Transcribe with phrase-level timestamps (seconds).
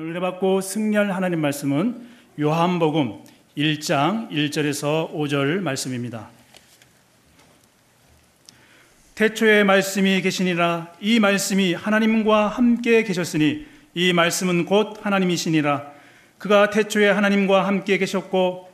[0.00, 2.00] 오늘 은혜 받고 승리할 하나님 말씀은
[2.40, 3.18] 요한복음
[3.54, 6.30] 1장 1절에서 5절 말씀입니다.
[9.14, 10.94] 태초에 말씀이 계시니라.
[11.02, 15.92] 이 말씀이 하나님과 함께 계셨으니 이 말씀은 곧 하나님이시니라.
[16.38, 18.70] 그가 태초에 하나님과 함께 계셨고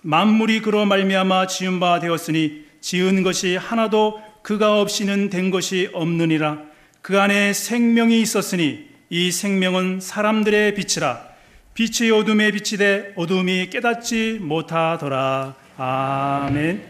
[0.00, 6.62] 만물이 그로 말미암아 지은 바 되었으니 지은 것이 하나도 그가 없이는 된 것이 없느니라.
[7.02, 11.20] 그 안에 생명이 있었으니 이 생명은 사람들의 빛이라.
[11.74, 15.54] 빛이 어둠에 비치되 어둠이 깨닫지 못하더라.
[15.76, 16.82] 아멘.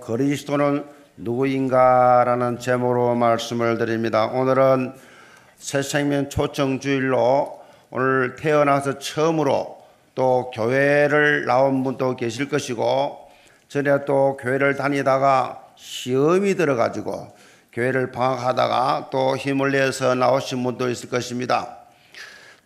[0.00, 0.86] 그리스도는
[1.18, 4.24] 누구인가라는 제목으로 말씀을 드립니다.
[4.24, 4.94] 오늘은
[5.58, 9.76] 새 생명 초청 주일로 오늘 태어나서 처음으로
[10.14, 13.18] 또 교회를 나온 분도 계실 것이고
[13.68, 17.35] 전에 또 교회를 다니다가 시험이 들어가지고
[17.76, 21.76] 교회를 방학하다가 또 힘을 내서 나오신 분도 있을 것입니다.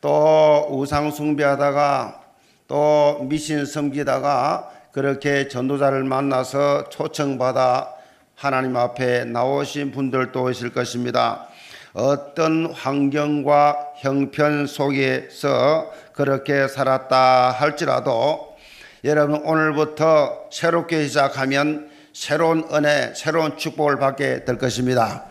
[0.01, 2.21] 또 우상 숭배하다가
[2.69, 7.93] 또 미신 섬기다가 그렇게 전도자를 만나서 초청받아
[8.37, 11.49] 하나님 앞에 나오신 분들도 있을 것입니다.
[11.93, 18.57] 어떤 환경과 형편 속에서 그렇게 살았다 할지라도
[19.03, 25.27] 여러분 오늘부터 새롭게 시작하면 새로운 은혜, 새로운 축복을 받게 될 것입니다.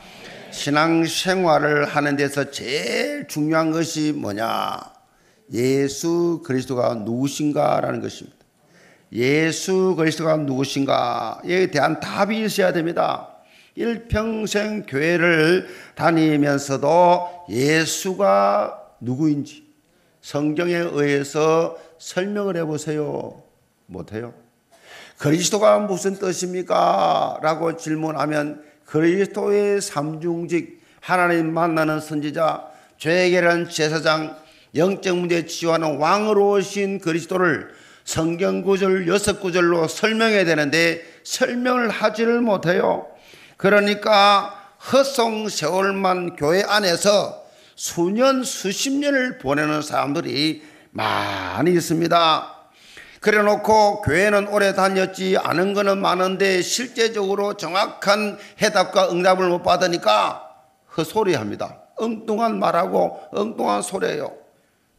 [0.51, 4.79] 신앙 생활을 하는 데서 제일 중요한 것이 뭐냐?
[5.51, 8.37] 예수 그리스도가 누구신가라는 것입니다.
[9.11, 13.35] 예수 그리스도가 누구신가에 대한 답이 있어야 됩니다.
[13.75, 19.67] 일평생 교회를 다니면서도 예수가 누구인지
[20.21, 23.41] 성경에 의해서 설명을 해보세요.
[23.85, 24.33] 못해요.
[25.19, 27.39] 그리스도가 무슨 뜻입니까?
[27.41, 32.65] 라고 질문하면 그리스도의 삼중직 하나님 만나는 선지자
[32.97, 34.37] 죄에게는 제사장
[34.75, 37.69] 영적 문제 치유하는 왕으로 오신 그리스도를
[38.05, 43.07] 성경 구절 여섯 구절로 설명해야 되는데 설명을 하지를 못해요.
[43.57, 47.43] 그러니까 헛송 세월만 교회 안에서
[47.75, 52.58] 수년 수십 년을 보내는 사람들이 많이 있습니다.
[53.19, 60.49] 그래 놓고 교회는 오래 다녔지 않은 거는 많은데 실제적으로 정확한 해답과 응답을 못 받으니까
[60.95, 61.79] 헛소리 합니다.
[61.97, 64.33] 엉뚱한 말하고 엉뚱한 소리예요.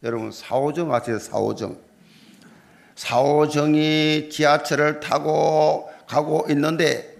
[0.03, 1.17] 여러분 사오정 아세요?
[1.17, 1.77] 사오정.
[2.95, 7.15] 사오정이 지하철을 타고 가고 있는데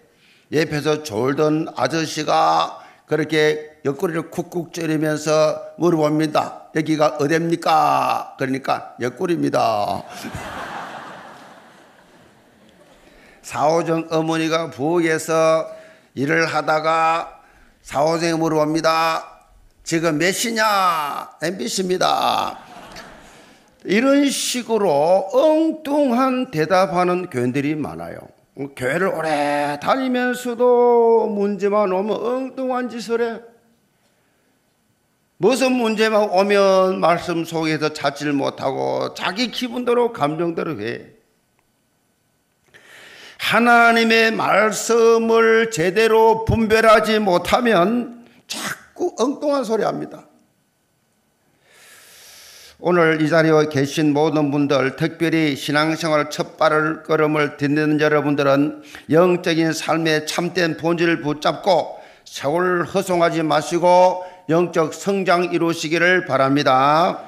[0.53, 6.69] 옆에서 졸던 아저씨가 그렇게 옆구리를 쿡쿡 찌르면서 물어봅니다.
[6.75, 8.35] 여기가 어딥니까?
[8.38, 10.03] 그러니까 옆구리입니다.
[13.41, 15.68] 사오정 어머니가 부엌에서
[16.16, 17.41] 일을 하다가
[17.81, 19.28] 사오정이 물어봅니다.
[19.84, 21.29] 지금 몇 시냐?
[21.41, 22.59] MBC입니다.
[23.84, 28.18] 이런 식으로 엉뚱한 대답하는 교인들이 많아요.
[28.75, 33.40] 교회를 오래 다니면서도 문제만 오면 엉뚱한 짓을 해.
[35.38, 41.10] 무슨 문제만 오면 말씀 속에서 찾지를 못하고 자기 기분대로 감정대로 해.
[43.41, 50.28] 하나님의 말씀을 제대로 분별하지 못하면 자꾸 엉뚱한 소리 합니다.
[52.79, 60.78] 오늘 이 자리에 계신 모든 분들, 특별히 신앙생활 첫 발걸음을 딛는 여러분들은 영적인 삶의 참된
[60.78, 67.19] 본질을 붙잡고 세월 허송하지 마시고 영적 성장 이루시기를 바랍니다.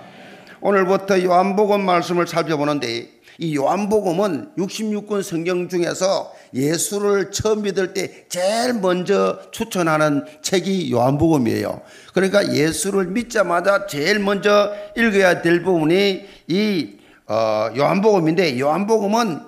[0.62, 3.10] 오늘부터 요한복음 말씀을 살펴보는데
[3.44, 11.82] 이 요한복음은 66권 성경 중에서 예수를 처음 믿을 때 제일 먼저 추천하는 책이 요한복음이에요.
[12.14, 16.90] 그러니까 예수를 믿자마자 제일 먼저 읽어야 될 부분이 이
[17.28, 19.42] 어, 요한복음인데 요한복음은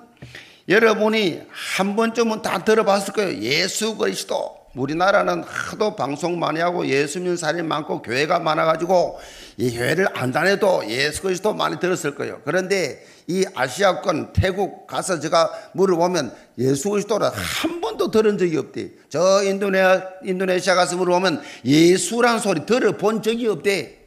[0.68, 3.40] 여러분이 한 번쯤은 다 들어봤을 거예요.
[3.40, 4.65] 예수 그리스도.
[4.76, 9.18] 우리나라는 하도 방송 많이 하고 예수 믿는 사람이 많고 교회가 많아가지고
[9.56, 12.40] 이 교회를 안 다녀도 예수 그리스도 많이 들었을 거예요.
[12.44, 18.90] 그런데 이 아시아권 태국 가서 제가 물어보면 예수 그리스도를 한 번도 들은 적이 없대.
[19.08, 23.98] 저 인도네시아, 인도네시아 가서 물어보면 예수란 소리 들어본 적이 없대.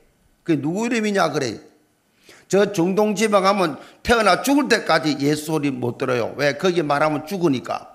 [0.44, 1.60] 그 누구 이름이냐 그래.
[2.48, 6.34] 저 중동 지방 가면 태어나 죽을 때까지 예수 소리 못 들어요.
[6.38, 6.54] 왜?
[6.54, 7.89] 거기 말하면 죽으니까.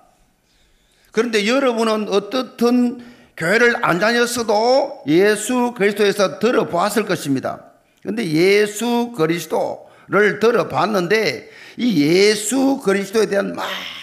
[1.15, 2.99] 그런데 여러분은 어떻든
[3.37, 7.71] 교회를 안 다녔어도 예수 그리스도에서 들어보았을 것입니다.
[8.01, 13.55] 그런데 예수 그리스도를 들어봤는데 이 예수 그리스도에 대한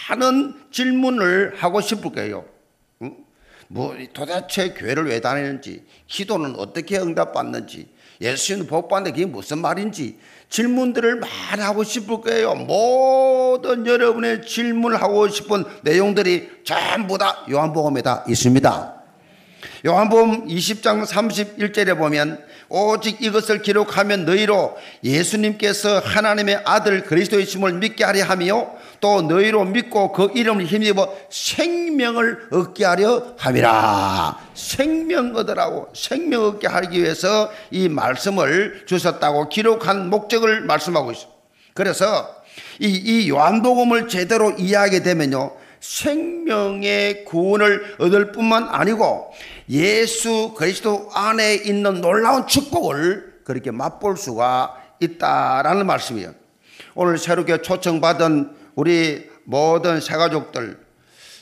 [0.09, 2.45] 많은 질문을 하고 싶을 거예요.
[3.67, 7.89] 뭐 도대체 교회를 왜 다니는지, 기도는 어떻게 응답받는지,
[8.21, 10.17] 예수님 복 받는데 그게 무슨 말인지
[10.53, 12.53] 질문들을 많이 하고 싶을 거예요.
[12.53, 18.93] 모든 여러분의 질문하고 싶은 내용들이 전부 다 요한복음에 다 있습니다.
[19.83, 22.39] 요한복음 20장 31절에 보면
[22.69, 30.29] 오직 이것을 기록하면 너희로 예수님께서 하나님의 아들 그리스도이심을 믿게 하려 하며 또 너희로 믿고 그
[30.33, 34.39] 이름을 힘입어 생명을 얻게 하려 함이라.
[34.53, 41.37] 생명 얻으라고 생명 얻게 하기 위해서 이 말씀을 주셨다고 기록한 목적을 말씀하고 있습니다.
[41.73, 42.33] 그래서
[42.79, 45.51] 이, 이 요한복음을 제대로 이해하게 되면요.
[45.81, 49.33] 생명의 구원을 얻을 뿐만 아니고
[49.69, 56.33] 예수 그리스도 안에 있는 놀라운 축복을 그렇게 맛볼 수가 있다라는 말씀이에요.
[56.95, 60.79] 오늘 새롭게 초청받은 우리 모든 새가족들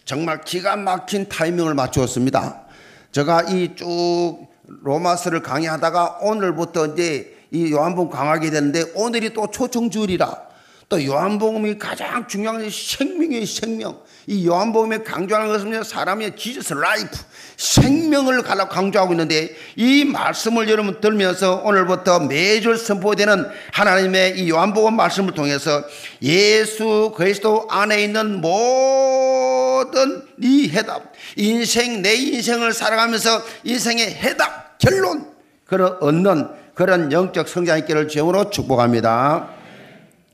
[0.06, 2.64] 정말 기가 막힌 타이밍을 맞추었습니다.
[3.12, 4.48] 제가 이 쭉
[4.84, 10.51] 로마서를 강의하다가 오늘부터 이제 이 요한복음 강하게 되는데 오늘이 또 초청주일이라
[10.92, 13.98] 또 요한복음이 가장 중요한 생명의 생명.
[14.28, 17.18] 이 요한복음에 강조하는 것은 사람의 지저스 라이프,
[17.56, 25.82] 생명을 강조하고 있는데 이 말씀을 여러분 들면서 오늘부터 매주 선포되는 하나님의 이 요한복음 말씀을 통해서
[26.22, 35.26] 예수 그리스도 안에 있는 모든 이 해답, 인생, 내 인생을 살아가면서 인생의 해답, 결론,
[35.64, 39.61] 그런 얻는 그런 영적 성장 있기를 주으로 축복합니다.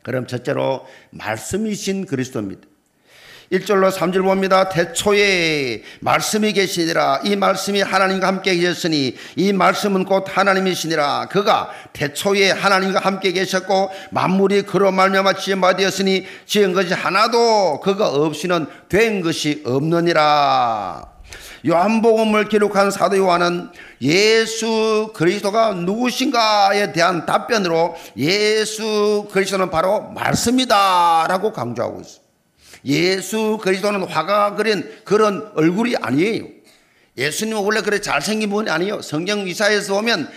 [0.07, 2.61] 그럼 첫째로 말씀이신 그리스도입니다.
[3.51, 4.69] 1절로 3절 봅니다.
[4.69, 7.23] 태초에 말씀이 계시니라.
[7.25, 11.27] 이 말씀이 하나님과 함께 계셨으니 이 말씀은 곧 하나님이시니라.
[11.27, 18.07] 그가 태초에 하나님과 함께 계셨고 만물이 그로 말미암아 지은 바 되었으니 지은 것이 하나도 그가
[18.07, 21.16] 없이는 된 것이 없느니라.
[21.65, 23.69] 요한복음을 기록한 사도 요한은
[24.01, 32.21] 예수 그리스도가 누구신가에 대한 답변으로 예수 그리스도는 바로 말씀이다라고 강조하고 있어요.
[32.85, 36.45] 예수 그리스도는 화가 그린 그런 얼굴이 아니에요.
[37.17, 39.01] 예수님은 원래 그래 잘생긴 분이 아니에요.
[39.01, 40.29] 성경 이사에서 보면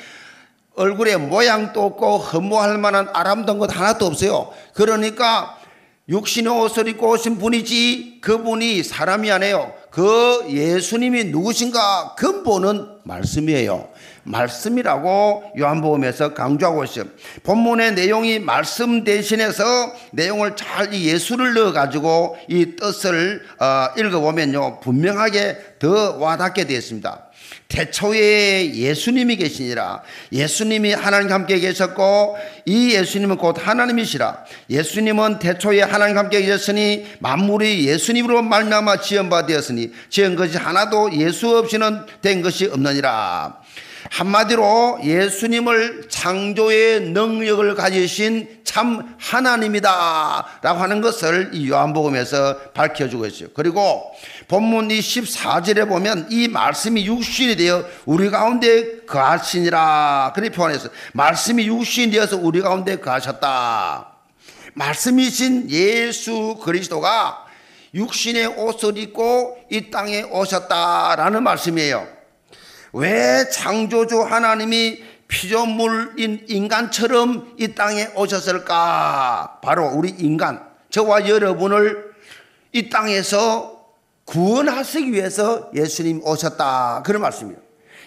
[0.75, 4.51] 얼굴에 모양도 없고 허무할 만한 아름다운 것 하나도 없어요.
[4.73, 5.59] 그러니까
[6.09, 9.80] 육신의 옷을 입고 오신 분이지 그분이 사람이 아니에요.
[9.91, 13.89] 그 예수님이 누구신가 근본은 말씀이에요.
[14.23, 17.07] 말씀이라고 요한복음에서 강조하고 있어요.
[17.43, 19.65] 본문의 내용이 말씀 대신해서
[20.13, 27.30] 내용을 잘 예수를 넣어 가지고 이 뜻을 어, 읽어보면요 분명하게 더 와닿게 되었습니다.
[27.71, 30.03] 태초에 예수님이 계시니라.
[30.33, 32.37] 예수님이 하나님과 함께 계셨고
[32.67, 34.45] 이 예수님은 곧 하나님이시라.
[34.69, 41.57] 예수님은 태초에 하나님과 함께 계셨으니 만물이 예수님으로 말미암아 지은 바 되었으니 지은 것이 하나도 예수
[41.57, 43.61] 없이는 된 것이 없느니라.
[44.11, 53.49] 한마디로 예수님을 창조의 능력을 가지신 참 하나님이다 라고 하는 것을 이 요한복음에서 밝혀주고 있어요.
[53.53, 54.13] 그리고
[54.47, 60.93] 본문 이 14절에 보면 이 말씀이 육신이 되어 우리 가운데 거하시니라 그렇게 표현했어요.
[61.15, 64.07] 말씀이 육신이 되어서 우리 가운데 거하셨다.
[64.75, 67.47] 말씀이신 예수 그리스도가
[67.93, 72.07] 육신의 옷을 입고 이 땅에 오셨다라는 말씀이에요.
[72.93, 79.61] 왜 창조주 하나님이 피조물인 인간처럼 이 땅에 오셨을까?
[79.63, 82.13] 바로 우리 인간, 저와 여러분을
[82.73, 83.81] 이 땅에서
[84.25, 87.03] 구원하시기 위해서 예수님 오셨다.
[87.07, 87.59] 그런 말씀이에요.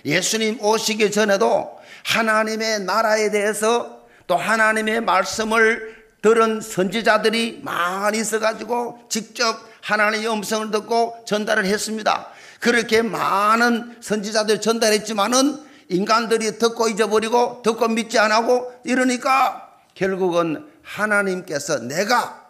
[0.06, 10.30] 예수님 오시기 전에도 하나님의 나라에 대해서 또 하나님의 말씀을 들은 선지자들이 많이 있어가지고 직접 하나님의
[10.30, 12.28] 음성을 듣고 전달을 했습니다.
[12.60, 22.44] 그렇게 많은 선지자들 전달했지만은 인간들이 듣고 잊어버리고 듣고 믿지 않고 이러니까 결국은 하나님께서 내가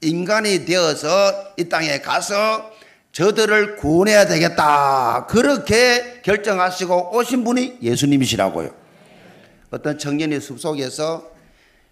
[0.00, 1.08] 인간이 되어서
[1.56, 2.70] 이 땅에 가서
[3.12, 5.26] 저들을 구원해야 되겠다.
[5.26, 8.74] 그렇게 결정하시고 오신 분이 예수님이시라고요.
[9.70, 11.30] 어떤 청년이 숲속에서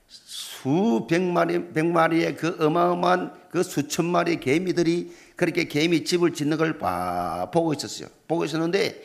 [0.07, 6.79] 수백 마리, 백 마리의 그 어마어마한 그 수천 마리의 개미들이 그렇게 개미 집을 짓는 걸
[6.79, 8.09] 봐, 보고 있었어요.
[8.27, 9.01] 보고 있었는데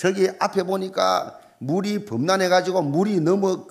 [0.00, 3.66] 저기 앞에 보니까 물이 범람해가지고 물이 넘어,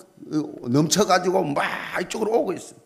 [0.62, 1.64] 넘쳐가지고 막
[2.00, 2.78] 이쪽으로 오고 있어요.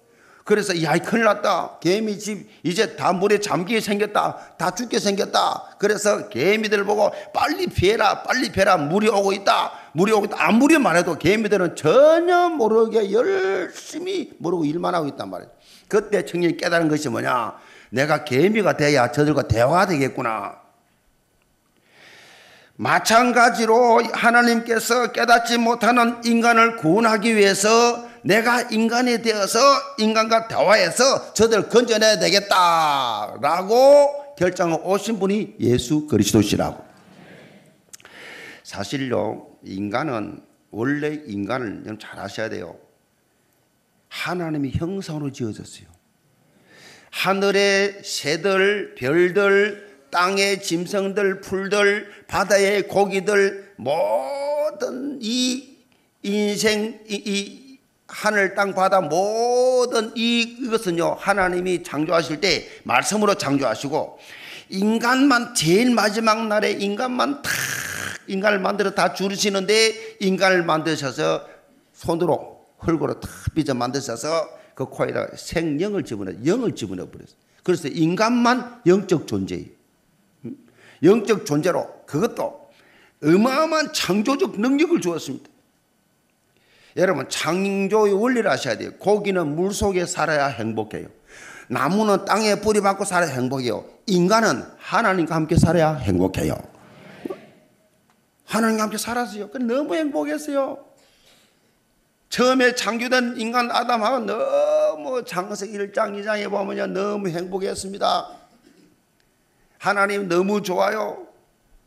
[0.44, 1.78] 그래서 야, 큰일 났다.
[1.80, 4.56] 개미 집 이제 다 물에 잠기게 생겼다.
[4.56, 5.76] 다 죽게 생겼다.
[5.78, 8.22] 그래서 개미들 보고 빨리 피해라.
[8.22, 8.78] 빨리 피해라.
[8.78, 9.72] 물이 오고 있다.
[9.92, 10.36] 물이 오고 있다.
[10.38, 15.50] 아무리 말해도 개미들은 전혀 모르게 열심히 모르고 일만 하고 있단 말이에요.
[15.88, 17.56] 그때 청년이 깨달은 것이 뭐냐?
[17.90, 20.63] 내가 개미가 돼야 저들과 대화가 되겠구나.
[22.76, 29.58] 마찬가지로 하나님께서 깨닫지 못하는 인간을 구원하기 위해서 내가 인간이 되어서
[29.98, 33.66] 인간과 대화해서 저들 건져내야 되겠다라고
[34.36, 36.82] 결정을 오신 분이 예수 그리스도시라고.
[38.64, 40.40] 사실요, 인간은
[40.70, 42.76] 원래 인간을 좀 잘 아셔야 돼요.
[44.08, 45.86] 하나님이 형상으로 지어졌어요.
[47.10, 49.83] 하늘의 새들, 별들,
[50.14, 55.76] 땅의 짐승들, 풀들, 바다의 고기들, 모든 이
[56.22, 64.20] 인생, 이, 이 하늘, 땅, 바다 모든 이, 이것은요, 하나님이 창조하실 때 말씀으로 창조하시고,
[64.68, 67.50] 인간만 제일 마지막 날에 인간만 다
[68.28, 71.44] 인간을 만들어 다 주르시는데 인간을 만드셔서
[71.92, 77.36] 손으로 흙으로 탁 빚어 만드셔서 그 코에다가 생명을 집어넣어 영을 집어넣어 버렸어요.
[77.62, 79.83] 그래서 인간만 영적 존재예요.
[81.04, 81.10] 음?
[81.10, 82.68] 영적 존재로 그것도
[83.22, 85.48] 어마어마한 창조적 능력을 주었습니다.
[86.96, 88.92] 여러분 창조의 원리를 아셔야 돼요.
[88.98, 91.08] 고기는 물 속에 살아야 행복해요.
[91.68, 93.84] 나무는 땅에 뿌리 받고 살아야 행복해요.
[94.06, 96.56] 인간은 하나님과 함께 살아야 행복해요.
[98.44, 99.50] 하나님과 함께 살았어요.
[99.50, 100.84] 그 너무 행복했어요.
[102.28, 106.86] 처음에 창조된 인간 아담하고 너무 장세기 1장 2장에 보면요.
[106.88, 108.43] 너무 행복했습니다.
[109.84, 111.26] 하나님 너무 좋아요.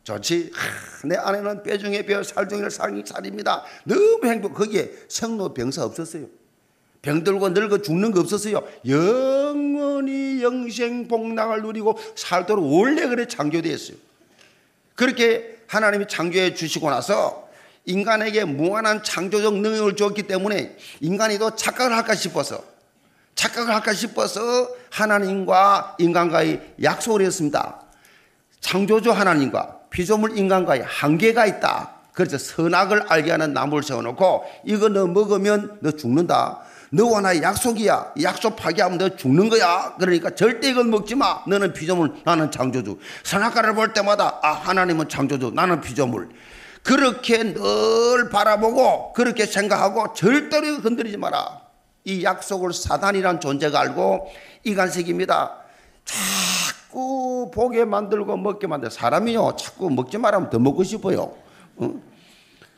[0.03, 0.51] 좋지.
[0.53, 3.63] 하, 내 아내는 뼈 중에 뼈, 살 중에 살, 살입니다.
[3.85, 4.53] 너무 행복.
[4.53, 6.27] 거기에 생로 병사 없었어요.
[7.01, 8.61] 병들고 늙어 죽는 거 없었어요.
[8.87, 13.97] 영원히 영생 복락을 누리고 살도록 원래 그래 창조되었어요.
[14.93, 17.49] 그렇게 하나님이 창조해 주시고 나서
[17.85, 22.63] 인간에게 무한한 창조적 능력을 주었기 때문에 인간이 더 착각을 할까 싶어서
[23.33, 27.86] 착각을 할까 싶어서 하나님과 인간과의 약속을 했습니다.
[28.59, 31.91] 창조주 하나님과 피조물 인간과의 한계가 있다.
[32.13, 36.61] 그래서 선악을 알게 하는 나무를 세워놓고 이거 너 먹으면 너 죽는다.
[36.89, 38.13] 너와 나의 약속이야.
[38.23, 39.93] 약속 파기하면 너 죽는 거야.
[39.99, 41.43] 그러니까 절대 이걸 먹지 마.
[41.45, 42.97] 너는 피조물, 나는 창조주.
[43.23, 46.29] 선악과를 볼 때마다 아 하나님은 창조주, 나는 피조물.
[46.83, 51.61] 그렇게 늘 바라보고 그렇게 생각하고 절대로 건드리지 마라.
[52.05, 54.31] 이 약속을 사단이란 존재가 알고
[54.63, 55.57] 이간색입니다.
[56.05, 56.15] 자
[56.91, 58.89] 꾸 보게 만들고 먹게 만들.
[58.89, 61.35] 사람이요 자꾸 먹지 말하면 더 먹고 싶어요.
[61.81, 62.01] 응?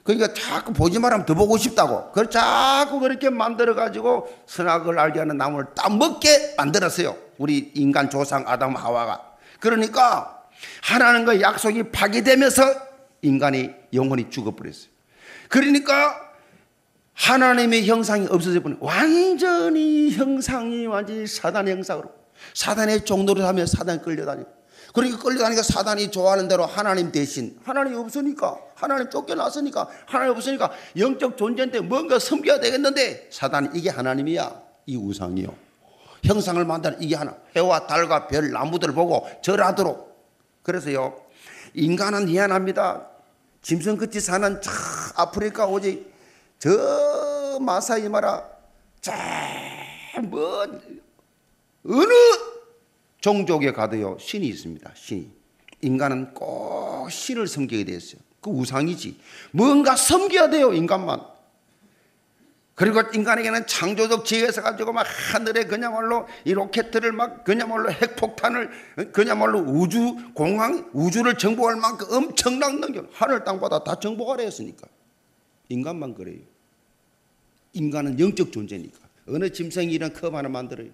[0.03, 2.07] 그러니까 자꾸 보지 말하면 더 보고 싶다고.
[2.09, 7.15] 그걸 자꾸 그렇게 만들어 가지고 선악을 알게 하는 나무를 딱 먹게 만들었어요.
[7.37, 9.21] 우리 인간 조상 아담 하와가.
[9.59, 10.43] 그러니까
[10.81, 12.63] 하나님과 약속이 파괴되면서
[13.21, 14.89] 인간이 영혼이 죽어버렸어요.
[15.47, 16.15] 그러니까
[17.13, 22.18] 하나님의 형상이 없어져 버린 완전히 형상이 완전히 사단의 형상으로
[22.59, 24.49] 사단의 종로를 하며 사단에 끌려다니고
[24.93, 31.79] 그러니까 끌려다니까 사단이 좋아하는 대로 하나님 대신 하나님이 없으니까 하나님 쫓겨났으니까 하나님 없으니까 영적 존재인데
[31.79, 34.61] 뭔가 섬겨야 되겠는데 사단이 이게 하나님이야.
[34.87, 35.47] 이 우상이요.
[36.25, 37.33] 형상을 만드는 이게 하나.
[37.55, 40.09] 해와 달과 별 나무들 보고 절하도록.
[40.63, 41.15] 그래서요
[41.75, 43.07] 인간은 희한합니다.
[43.61, 44.69] 짐승 끝이 사는 저
[45.15, 46.13] 아프리카 오직
[46.57, 48.43] 저 마사이 마라
[48.99, 50.98] 저뭐
[51.85, 52.13] 어느
[53.21, 54.91] 종족에 가도요 신이 있습니다.
[54.95, 55.31] 신이
[55.81, 58.21] 인간은 꼭 신을 섬기게 되었어요.
[58.41, 59.19] 그 우상이지.
[59.51, 61.21] 뭔가 섬겨야 돼요 인간만.
[62.79, 70.15] 그리고 인간에게는 창조적 지혜에서 가지고 막 하늘에 그냐말로 이 로켓들을 막 그냐말로 핵폭탄을 그냐말로 우주
[70.33, 74.87] 공항 우주를 정복할 만큼 엄청난 능력 하늘 땅보다 다 정복하려 했으니까
[75.67, 76.39] 인간만 그래요.
[77.73, 80.89] 인간은 영적 존재니까 어느 짐승이 이런 컵 하나 만들어요.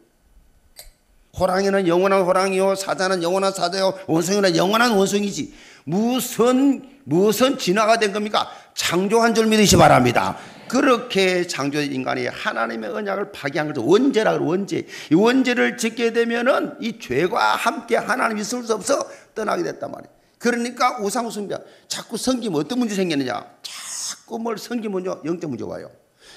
[1.37, 5.53] 호랑이는 영원한 호랑이요, 사자는 영원한 사자요, 원숭이는 영원한 원숭이지.
[5.83, 8.49] 무슨, 무슨 진화가 된 겁니까?
[8.73, 10.37] 창조한 줄 믿으시 바랍니다.
[10.67, 13.85] 그렇게 창조된 인간이 하나님의 언약을 파기한 거죠.
[13.85, 14.87] 원죄라 그 원죄.
[15.11, 20.13] 이 원죄를 짓게 되면은 이 죄와 함께 하나님이 있을 수 없어 떠나게 됐단 말이에요.
[20.39, 21.55] 그러니까 우상 숭배.
[21.87, 23.45] 자꾸 섬기면 어떤 문제 생기느냐?
[23.61, 25.21] 자꾸 뭘 섬기면요.
[25.25, 25.91] 영적 문제가 와요.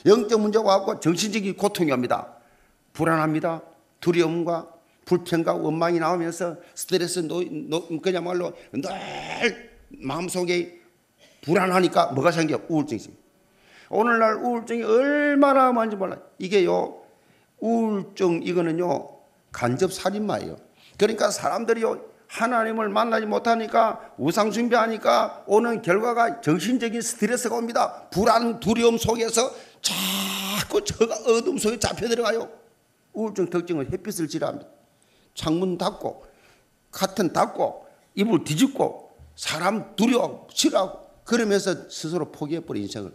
[0.04, 2.26] 영적 문제가 와고 정신적인 고통이 옵니다.
[2.92, 3.62] 불안합니다.
[4.00, 4.77] 두려움과
[5.08, 10.82] 불평과 원망이 나오면서 스트레스 노, 노, 그야말로 늘 마음속에
[11.40, 12.60] 불안하니까 뭐가 생겨?
[12.68, 13.18] 우울증이 생겨.
[13.88, 16.20] 오늘날 우울증이 얼마나 많은지 몰라요.
[16.38, 17.00] 이게요,
[17.58, 19.08] 우울증 이거는요,
[19.50, 20.58] 간접 살인마예요.
[20.98, 28.10] 그러니까 사람들이요, 하나님을 만나지 못하니까 우상 숭배하니까 오는 결과가 정신적인 스트레스가 옵니다.
[28.10, 29.50] 불안, 두려움 속에서
[29.80, 32.50] 자꾸 저가 어둠 속에 잡혀 들어가요.
[33.14, 34.68] 우울증 특징은 햇빛을 지랍니다.
[35.38, 36.26] 창문 닫고,
[36.90, 43.12] 카튼 닫고, 이불 뒤집고, 사람 두려워, 싫어하고 그러면서 스스로 포기해버린 인생을.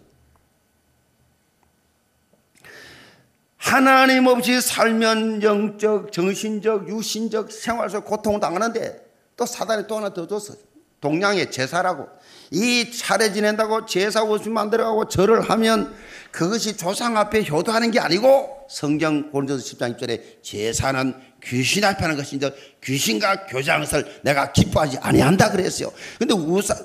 [3.58, 10.26] 하나님 없이 살면 영적, 정신적, 유신적 생활 속 고통을 당하는데 또 사단이 또 하나 더
[10.26, 10.54] 줬어.
[11.02, 12.08] 동양의 제사라고.
[12.52, 15.94] 이 차례 지낸다고 제사 옷을 만들어가고 절을 하면
[16.32, 21.14] 그것이 조상 앞에 효도하는 게 아니고 성경 고린도서 10장 1절에 제사는
[21.46, 22.52] 귀신 앞에 하는 것인데
[22.84, 23.86] 귀신과 교장을
[24.22, 25.92] 내가 기뻐하지 아니한다 그랬어요.
[26.18, 26.76] 근데 우사,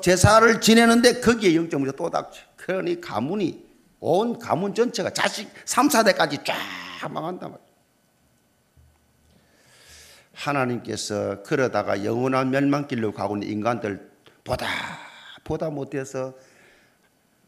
[0.00, 2.40] 제사를 지내는데 거기에 영적 문제가 또 닥쳐.
[2.56, 3.64] 그러니 가문이
[4.00, 6.56] 온 가문 전체가 자식 3, 4대까지 쫙
[7.10, 7.56] 망한단.
[10.32, 14.10] 하나님께서 그러다가 영원한 멸망길로 가고 있는 인간들
[14.44, 14.66] 보다
[15.44, 16.34] 보다 못해서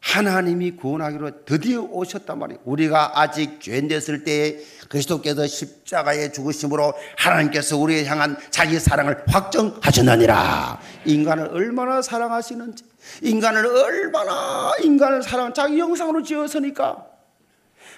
[0.01, 2.61] 하나님이 구원하기로 드디어 오셨단 말이에요.
[2.63, 10.79] 우리가 아직 죄인됐을 때에 그리스도께서 십자가에 죽으심으로 하나님께서 우리에 향한 자기 사랑을 확정하셨느니라.
[11.05, 12.85] 인간을 얼마나 사랑하시는지,
[13.21, 17.05] 인간을 얼마나 인간을 사랑, 자기 영상으로 지었으니까.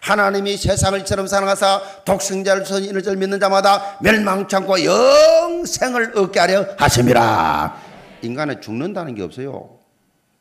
[0.01, 7.79] 하나님이 세상을 이처럼 사랑하사 독생자를 선인을 절 믿는 자마다 멸망창고 영생을 얻게 하려 하심이라.
[8.23, 9.77] 인간은 죽는다는 게 없어요.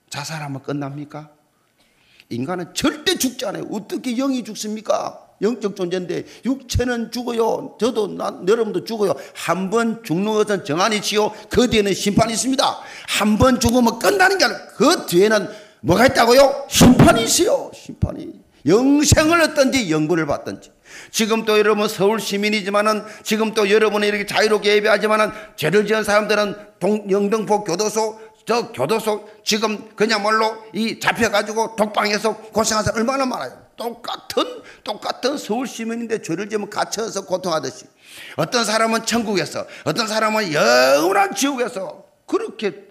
[0.08, 1.39] 자살하면 끝납니까?
[2.30, 3.64] 인간은 절대 죽지 않아요.
[3.72, 5.18] 어떻게 영이 죽습니까?
[5.42, 7.76] 영적 존재인데 육체는 죽어요.
[7.80, 9.14] 저도 나, 여러분도 죽어요.
[9.34, 11.32] 한 번 죽는 것은 정한이지요.
[11.50, 12.78] 그 뒤에는 심판이 있습니다.
[13.08, 15.48] 한 번 죽으면 끝나는 게 아니라 그 뒤에는
[15.80, 16.66] 뭐가 있다고요?
[16.68, 17.70] 심판이 있어요.
[17.74, 18.28] 심판이.
[18.66, 20.70] 영생을 얻든지 영구를 받든지.
[21.10, 27.10] 지금 또 여러분 서울 시민이지만은 지금 또 여러분이 이렇게 자유롭게 예배하지만은 죄를 지은 사람들은 동,
[27.10, 28.20] 영등포 교도소
[28.50, 33.56] 저 교도소 지금 그냥말로 이 잡혀가지고 독방에서 사람 얼마나 많아요.
[33.76, 34.44] 똑같은
[34.82, 37.84] 똑같은 서울 시민인데 죄를 지면 갇혀서 고통하듯이
[38.34, 42.88] 어떤 사람은 천국에서 어떤 사람은 영원한 지옥에서 그렇게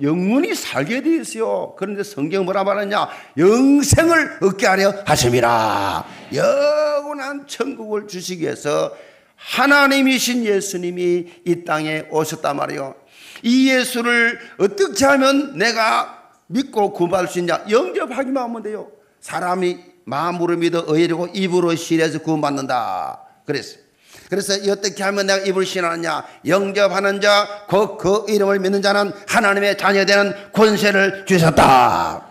[0.00, 1.74] 영원히 살게 되어 있어요.
[1.76, 3.10] 그런데 성경 뭐라 말하냐?
[3.36, 6.06] 영생을 얻게 하려 하심이라.
[6.32, 8.96] 영원한 천국을 주시기 위해서
[9.36, 13.01] 하나님이신 예수님이 이 땅에 오셨단 말이에요.
[13.42, 17.64] 이 예수를 어떻게 하면 내가 믿고 구원받을 수 있냐?
[17.68, 18.90] 영접하기만 하면 돼요.
[19.20, 23.20] 사람이 마음으로 믿어 의리고 입으로 신해서 구원받는다.
[23.46, 23.82] 그랬어요.
[24.28, 26.24] 그래서 어떻게 하면 내가 입을 신하느냐?
[26.46, 32.26] 영접하는 자, 그, 그 이름을 믿는 자는 하나님의 자녀되는 권세를 주셨다.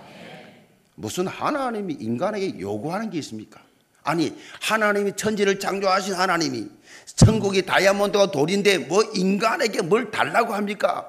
[0.95, 3.59] 무슨 하나님이 인간에게 요구하는 게 있습니까?
[4.03, 6.67] 아니, 하나님이 천지를 창조하신 하나님이
[7.15, 11.07] 천국이 다이아몬드가 돌인데 뭐 인간에게 뭘 달라고 합니까?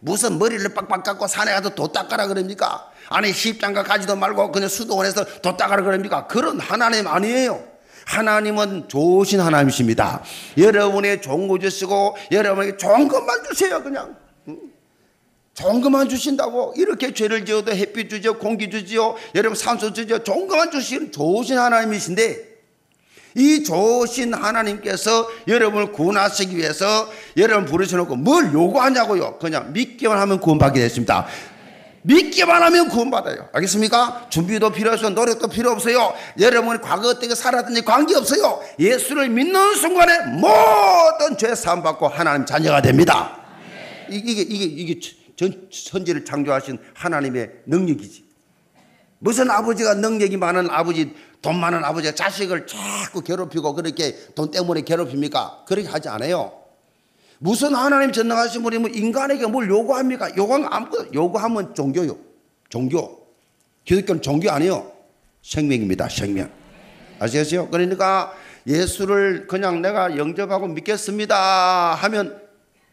[0.00, 2.90] 무슨 머리를 빡빡 깎고 산에 가서 도 닦아라 그럽니까?
[3.08, 6.26] 아니 십장가 가지도 말고 그냥 수도원에서 도 닦아라 그럽니까?
[6.26, 7.62] 그런 하나님 아니에요.
[8.06, 10.22] 하나님은 좋으신 하나님이십니다.
[10.58, 14.16] 여러분의 거 주시고 여러분에게 좋은 것만 주세요 그냥.
[15.54, 20.70] 좋은 것만 주신다고 이렇게 죄를 지어도 햇빛 주죠 공기 주지요 여러분 산소 주죠 좋은 것만
[20.70, 22.52] 주시는 좋으신 하나님이신데
[23.34, 29.38] 이 좋으신 하나님께서 여러분을 구원하시기 위해서 여러분 부르셔놓고 뭘 요구하냐고요.
[29.38, 31.26] 그냥 믿기만 하면 구원받게 됐습니다.
[32.02, 33.48] 믿기만 하면 구원받아요.
[33.52, 34.26] 알겠습니까?
[34.28, 35.10] 준비도 필요 없어요.
[35.10, 36.12] 노력도 필요 없어요.
[36.38, 38.60] 여러분이 과거 어떻게 살았든지 관계없어요.
[38.78, 43.38] 예수를 믿는 순간에 모든 죄 사함받고 하나님 자녀가 됩니다.
[44.10, 45.00] 이게, 이게, 이게
[45.42, 48.24] 전, 천지를 창조하신 하나님의 능력이지.
[49.18, 55.64] 무슨 아버지가 능력이 많은 아버지 돈 많은 아버지가 자식을 자꾸 괴롭히고 그렇게 돈 때문에 괴롭힙니까?
[55.66, 56.52] 그렇게 하지 않아요.
[57.38, 60.36] 무슨 하나님 전능하신 분이 뭐 인간에게 뭘 요구합니까?
[60.36, 62.16] 요구하면 아무것도 요구하면 종교요.
[62.68, 63.26] 종교.
[63.84, 64.92] 기독교는 종교 아니에요.
[65.42, 66.08] 생명입니다.
[66.08, 66.48] 생명.
[67.18, 67.68] 아시겠어요?
[67.68, 68.32] 그러니까
[68.64, 72.40] 예수를 그냥 내가 영접하고 믿겠습니다 하면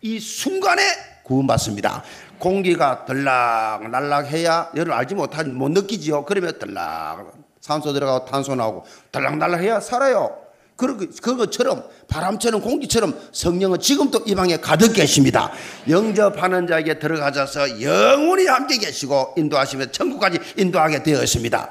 [0.02, 0.82] 이 순간에
[1.30, 2.04] 구원받습니다.
[2.40, 6.26] 공기가 들락날락 해야 여러분 알지 못한 못 느끼지요.
[6.26, 10.36] 그러면 들락 산소 들어가고 탄소 나오고 달랑달랑 해야 살아요.
[10.76, 15.52] 그것처럼 바람처럼 공기처럼 성령은 지금도 이 방에 가득 계십니다.
[15.90, 21.70] 영접하는 자에게 들어가셔서 영원히 함께 계시고 인도하시면 천국까지 인도하게 되어 있습니다.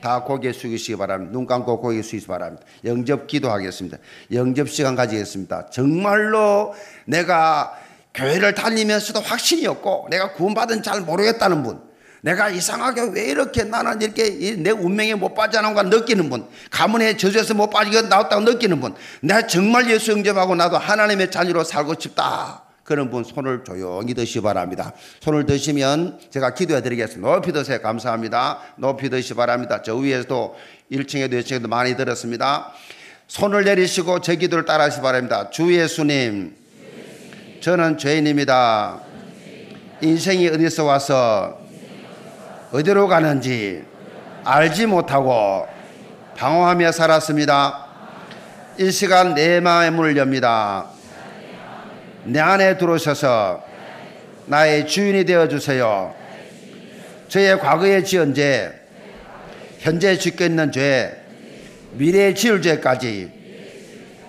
[0.00, 1.32] 다 고개 숙이시기 바랍니다.
[1.32, 2.66] 눈 감고 고개 숙이시기 바랍니다.
[2.84, 3.98] 영접 기도하겠습니다.
[4.32, 5.70] 영접 시간 가지겠습니다.
[5.70, 6.74] 정말로
[7.06, 7.78] 내가
[8.14, 11.88] 교회를 다니면서도 확신이 없고 내가 구원받은 잘 모르겠다는 분
[12.20, 17.70] 내가 이상하게 왜 이렇게 나는 이렇게 내 운명에 못 빠져나온가 느끼는 분, 가문의 저주에서 못
[17.70, 22.64] 빠지게 나왔다고 느끼는 분, 내가 정말 예수 영접하고 나도 하나님의 자녀로 살고 싶다.
[22.82, 24.94] 그런 분 손을 조용히 드시기 바랍니다.
[25.20, 27.34] 손을 드시면 제가 기도해 드리겠습니다.
[27.34, 27.82] 높이 드세요.
[27.82, 28.60] 감사합니다.
[28.76, 29.82] 높이 드시기 바랍니다.
[29.82, 30.56] 저 위에서도
[30.90, 32.72] 1층에도 2층에도 많이 들었습니다.
[33.26, 35.50] 손을 내리시고 제 기도를 따라 하시기 바랍니다.
[35.50, 36.56] 주 예수님,
[37.60, 39.00] 저는 죄인입니다.
[40.00, 41.58] 인생이 어디서 와서
[42.70, 43.82] 어디로 가는지
[44.44, 45.66] 알지 못하고
[46.36, 47.86] 방황하며 살았습니다.
[48.78, 50.86] 이 시간 내 마음의 문을 엽니다.
[52.22, 53.64] 내 안에 들어오셔서
[54.46, 56.14] 나의 주인이 되어 주세요.
[57.26, 58.72] 저의 과거에 지은 죄,
[59.80, 61.24] 현재 짓고 있는 죄,
[61.92, 63.32] 미래에 지을 죄까지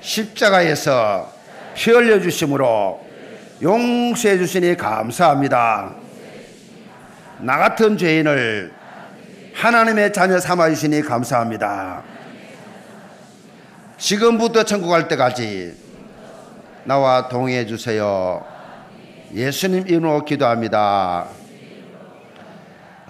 [0.01, 1.31] 십자가에서
[1.75, 3.08] 피 흘려 주심으로
[3.61, 5.93] 용서해 주시니 감사합니다.
[7.39, 8.71] 나 같은 죄인을
[9.53, 12.03] 하나님의 자녀 삼아 주시니 감사합니다.
[13.97, 15.75] 지금부터 천국 갈 때까지
[16.85, 18.45] 나와 동의해 주세요.
[19.33, 21.27] 예수님 이름으로 기도합니다.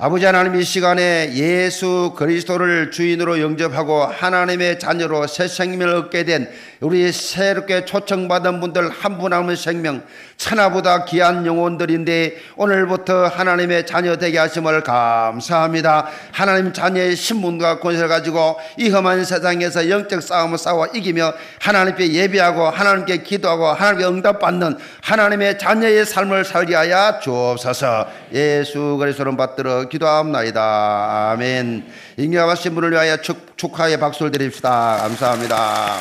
[0.02, 6.50] 아버지 하나님 이 시간에 예수 그리스도를 주인으로 영접하고 하나님의 자녀로 새 생명을 얻게 된
[6.82, 10.02] 우리 새롭게 초청받은 분들 한 분 한 분 생명
[10.38, 16.08] 천하보다 귀한 영혼들인데 오늘부터 하나님의 자녀 되게 하심을 감사합니다.
[16.32, 23.24] 하나님 자녀의 신분과 권세를 가지고 이 험한 세상에서 영적 싸움을 싸워 이기며 하나님께 예배하고 하나님께
[23.24, 28.08] 기도하고 하나님께 응답받는 하나님의 자녀의 삶을 살게 하여 주옵소서.
[28.32, 31.32] 예수 그리스도를 받들어 기도합나이다.
[31.34, 31.86] 아멘.
[32.16, 35.00] 인격하신 분을 위하여 축, 축하의 박수를 드립시다.
[35.02, 35.98] 감사합니다.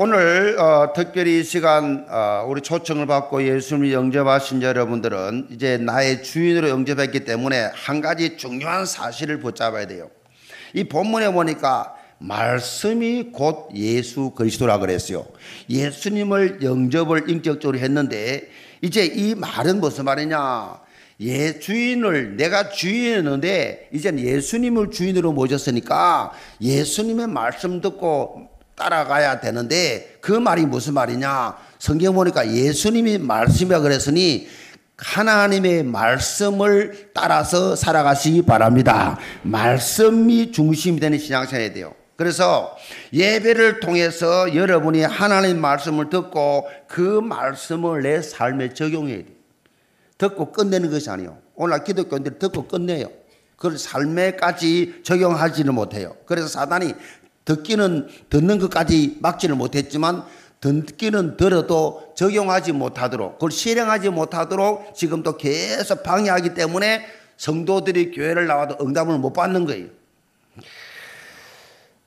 [0.00, 6.68] 오늘 어, 특별히 이 시간 어, 우리 초청을 받고 예수님을 영접하신 여러분들은 이제 나의 주인으로
[6.68, 10.08] 영접했기 때문에 한 가지 중요한 사실을 붙잡아야 돼요.
[10.72, 15.26] 이 본문에 보니까 말씀이 곧 예수 그리스도라 그랬어요.
[15.68, 18.50] 예수님을 영접을 인격적으로 했는데
[18.82, 20.78] 이제 이 말은 무슨 말이냐?
[21.22, 26.30] 예 주인을 내가 주인이었는데 이제는 예수님을 주인으로 모셨으니까
[26.60, 31.56] 예수님의 말씀 듣고 따라가야 되는데 그 말이 무슨 말이냐?
[31.78, 34.48] 성경 보니까 예수님이 말씀이라 그랬으니
[34.96, 39.18] 하나님의 말씀을 따라서 살아가시기 바랍니다.
[39.42, 41.94] 말씀이 중심이 되는 신앙생활이 돼요.
[42.16, 42.76] 그래서
[43.12, 49.38] 예배를 통해서 여러분이 하나님 말씀을 듣고 그 말씀을 내 삶에 적용해야 돼요.
[50.18, 51.38] 듣고 끝내는 것이 아니에요.
[51.54, 53.08] 오늘 기독교인들이 듣고 끝내요.
[53.54, 56.16] 그걸 삶에까지 적용하지는 못해요.
[56.26, 56.94] 그래서 사단이
[57.48, 60.22] 듣기는 듣는 것까지 막지를 못했지만
[60.60, 67.06] 듣기는 들어도 적용하지 못하도록 그걸 실행하지 못하도록 지금도 계속 방해하기 때문에
[67.38, 69.86] 성도들이 교회를 나와도 응답을 못 받는 거예요.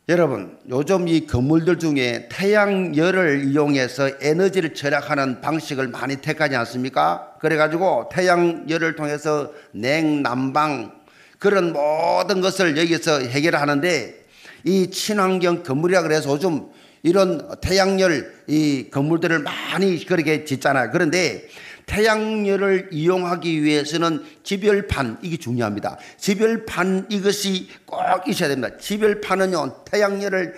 [0.09, 7.33] 여러분, 요즘 이 건물들 중에 태양열을 이용해서 에너지를 절약하는 방식을 많이 택하지 않습니까?
[7.39, 10.91] 그래가지고 태양열을 통해서 냉난방
[11.39, 14.20] 그런 모든 것을 여기서 해결하는데
[14.63, 16.67] 이 친환경 건물이라 그래서 요즘
[17.03, 20.91] 이런 태양열 이 건물들을 많이 그렇게 짓잖아요.
[20.91, 21.47] 그런데
[21.87, 25.97] 태양열을 이용하기 위해서는 지별판 이게 중요합니다.
[26.17, 28.77] 지별판 이것이 꼭 있어야 됩니다.
[28.77, 30.53] 지별판은요 태양열을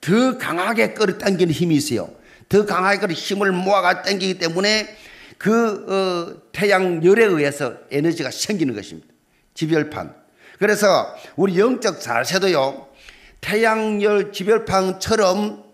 [0.00, 2.10] 더 강하게 끌어당기는 힘이 있어요.
[2.48, 4.96] 더 강하게 끌어 힘을 모아가 당기기 때문에
[5.36, 9.08] 그 어, 태양열에 의해서 에너지가 생기는 것입니다.
[9.54, 10.14] 지별판.
[10.58, 12.87] 그래서 우리 영적 자세도요
[13.40, 15.64] 태양열 지별판처럼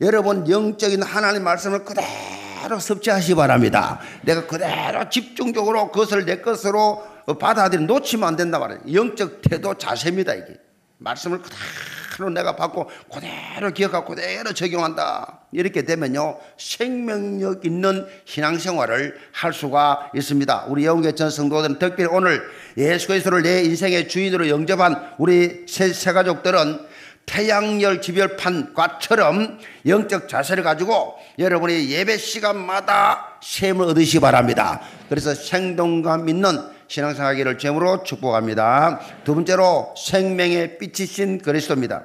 [0.00, 4.00] 여러분 영적인 하나님 말씀을 그대로 섭취하시 기 바랍니다.
[4.22, 7.04] 내가 그대로 집중적으로 그것을 내 것으로
[7.40, 8.80] 받아들이 놓치면 안 된다 말이에요.
[8.92, 10.56] 영적 태도 자세입니다 이게.
[10.98, 15.40] 말씀을 그대로 내가 받고 그대로 기억하고 그대로 적용한다.
[15.52, 20.66] 이렇게 되면요 생명력 있는 신앙생활을 할 수가 있습니다.
[20.68, 22.42] 우리 영계천 성도들은 특별히 오늘
[22.76, 26.87] 예수 그리스도를 내 인생의 주인으로 영접한 우리 새, 새 가족들은
[27.28, 34.80] 태양열 지별판과처럼 영적 자세를 가지고 여러분이 예배 시간마다 셈을 얻으시기 바랍니다.
[35.08, 39.00] 그래서 생동감 있는 신앙생활기를 제물로 축복합니다.
[39.24, 42.02] 두 번째로 생명의 빛이신 그리스도입니다.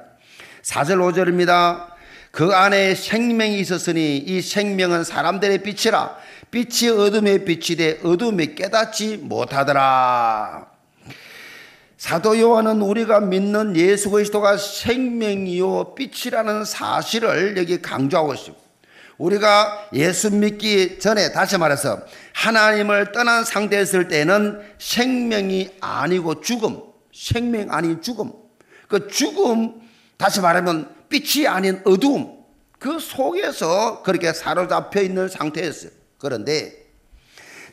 [0.61, 1.93] 4절 5절입니다.
[2.31, 6.17] 그 안에 생명이 있었으니 이 생명은 사람들의 빛이라
[6.51, 10.72] 빛이 어둠의 빛이 돼 어둠이 깨닫지 못하더라.
[12.03, 18.61] 사도 요한은 우리가 믿는 예수 그리스도가 생명이요 빛이라는 사실을 여기 강조하고 있습니다.
[19.17, 22.01] 우리가 예수 믿기 전에 다시 말해서
[22.33, 26.81] 하나님을 떠난 상태에 있을 때는 생명이 아니고 죽음,
[27.13, 28.33] 생명 아닌 죽음.
[28.89, 29.79] 그 죽음,
[30.17, 32.43] 다시 말하면 빛이 아닌 어두움.
[32.79, 35.91] 그 속에서 그렇게 사로잡혀 있는 상태였어요.
[36.17, 36.82] 그런데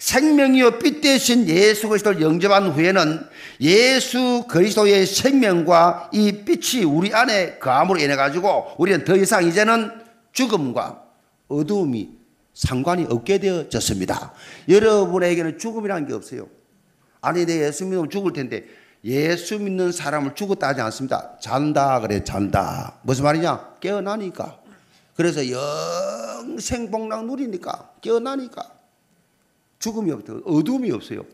[0.01, 3.21] 생명이요 빛 대신 예수 그리스도를 영접한 후에는
[3.61, 9.93] 예수 그리스도의 생명과 이 빛이 우리 안에 거함으로 인해 가지고 우리는 더 이상 이제는
[10.33, 11.03] 죽음과
[11.49, 12.19] 어두움이
[12.55, 14.33] 상관이 없게 되어졌습니다.
[14.71, 16.49] 여러분에게는 죽음이라는 게 없어요.
[17.21, 18.65] 아니, 내 예수 믿으면 죽을 텐데
[19.05, 21.37] 예수 믿는 사람을 죽었다 하지 않습니다.
[21.41, 22.99] 잔다 그래, 잔다.
[23.03, 23.77] 무슨 말이냐?
[23.81, 24.61] 깨어나니까.
[25.15, 28.80] 그래서 영생 복락 누리니까 깨어나니까
[29.81, 30.43] 죽음이 없어요.
[30.45, 31.25] 어둠이 없어요.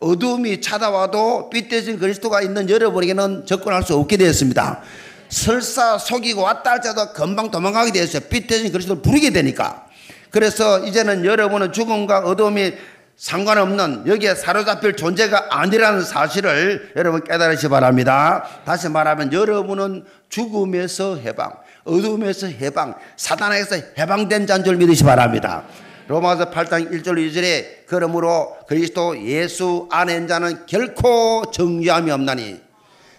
[0.00, 4.82] 어둠이 찾아와도 빛대신 그리스도가 있는 여러분에게는 접근할 수 없게 되었습니다.
[5.28, 8.22] 설사 속이고 왔다 할지라도 금방 도망가게 되었어요.
[8.28, 9.86] 빛대신 그리스도를 부르게 되니까.
[10.30, 12.74] 그래서 이제는 여러분은 죽음과 어둠이
[13.16, 18.44] 상관없는 여기에 사로잡힐 존재가 아니라는 사실을 여러분 깨달으시 기 바랍니다.
[18.64, 21.52] 다시 말하면 여러분은 죽음에서 해방,
[21.84, 25.62] 어둠에서 해방, 사단에서 해방된 자인 줄 믿으시 기 바랍니다.
[26.06, 32.60] 로마서 8장 1절 2절에 그러므로 그리스도 예수 안에 있는 자는 결코 정죄함이 없나니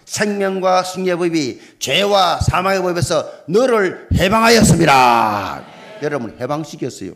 [0.04, 5.64] 생명과 승리의 법이 죄와 사망의 법에서 너를 해방하였습니다.
[6.02, 7.12] 여러분 해방시켰어요.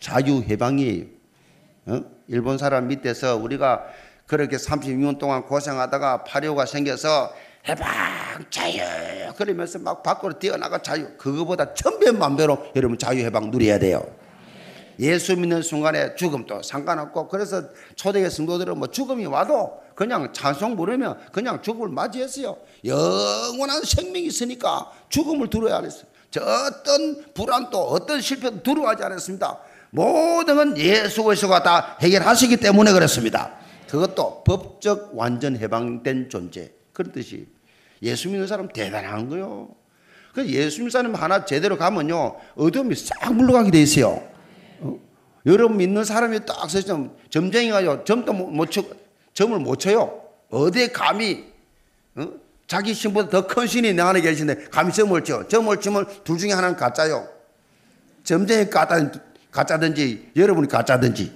[0.00, 1.04] 자유 해방이에요.
[1.86, 2.00] 어?
[2.28, 3.84] 일본 사람 밑에서 우리가
[4.26, 7.32] 그렇게 36년 동안 고생하다가 파료가 생겨서
[7.68, 7.86] 해방
[8.50, 8.80] 자유
[9.36, 14.02] 그러면서 막 밖으로 뛰어나가 자유 그거보다 천배 만배로 여러분 자유 해방 누려야 돼요.
[14.98, 17.62] 예수 믿는 순간에 죽음도 상관없고 그래서
[17.94, 22.56] 초대의 성도들은 뭐 죽음이 와도 그냥 찬송 부르면 그냥 죽음을 맞이했어요.
[22.84, 26.04] 영원한 생명이 있으니까 죽음을 두려워야 했어요.
[26.30, 29.58] 저 어떤 불안도 어떤 실패도 두려워하지 않았습니다.
[29.90, 33.52] 모든 건 예수 그리스도가 다 해결하시기 때문에 그렇습니다.
[33.88, 37.46] 그것도 법적 완전 해방된 존재 그런 뜻이
[38.02, 39.68] 예수 믿는 사람 대단한 거요.
[40.34, 44.35] 그 예수 믿는 사람 하나 제대로 가면요 어둠이 싹 물러가게 돼 있어요.
[45.46, 45.50] 어?
[45.50, 48.82] 여러분 믿는 사람이 딱 서서 점쟁이가요 점도 못 쳐,
[49.34, 50.22] 점을 못 쳐요.
[50.50, 51.52] 어디에 감히
[52.16, 52.28] 어?
[52.66, 55.46] 자기 신보다 더 큰 신이 내 안에 계신데 감히 점을 쳐.
[55.46, 57.28] 점을 치면 둘 중에 하나는 가짜요.
[58.24, 59.10] 점쟁이 가짜,
[59.52, 61.32] 가짜든지 여러분이 가짜든지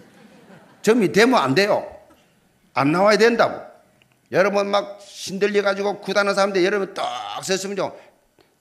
[0.83, 1.87] 점이 되면 안 돼요.
[2.75, 3.61] 안 나와야 된다고.
[4.33, 7.93] 여러분 막 신들려 가지고 구다는 사람들 여러분 딱 섰으면요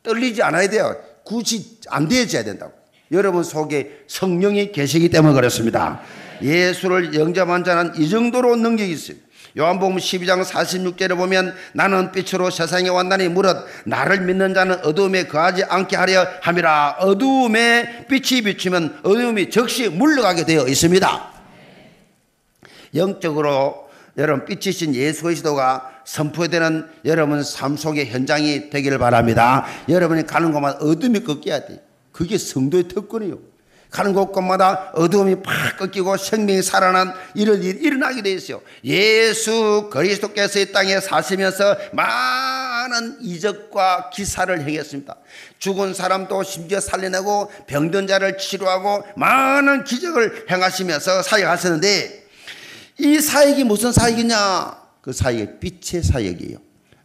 [0.03, 0.95] 떨리지 않아야 돼요.
[1.23, 2.73] 굳이 안 되어져야 된다고.
[3.11, 6.01] 여러분 속에 성령이 계시기 때문에 그렇습니다.
[6.41, 9.17] 예수를 영접한 자는 이 정도로 능력이 있어요.
[9.57, 15.95] 요한복음 12장 46절에 보면 나는 빛으로 세상에 왔나니 무릇 나를 믿는 자는 어두움에 거하지 않게
[15.95, 21.31] 하려 함이라 어두움에 빛이 비치면 어두움이 즉시 물러가게 되어 있습니다.
[22.95, 29.65] 영적으로 여러분 빛이신 예수 그리스도가 선포되는 여러분 삶 속의 현장이 되기를 바랍니다.
[29.87, 31.88] 여러분이 가는 곳마다 어둠이 꺾여야 돼.
[32.19, 33.39] 그게 성도의 특권이요.
[33.89, 38.61] 가는 곳곳마다 어두움이 팍 꺾이고 생명이 살아난 이런 일이 일어나게 돼 있어요.
[38.83, 45.15] 예수 그리스도께서 이 땅에 사시면서 많은 이적과 기사를 행했습니다.
[45.59, 52.25] 죽은 사람도 심지어 살려내고 병든 자를 치료하고 많은 기적을 행하시면서 사역하셨는데
[52.97, 54.77] 이 사역이 무슨 사역이냐?
[55.01, 56.57] 그 사역이 빛의 사역이에요.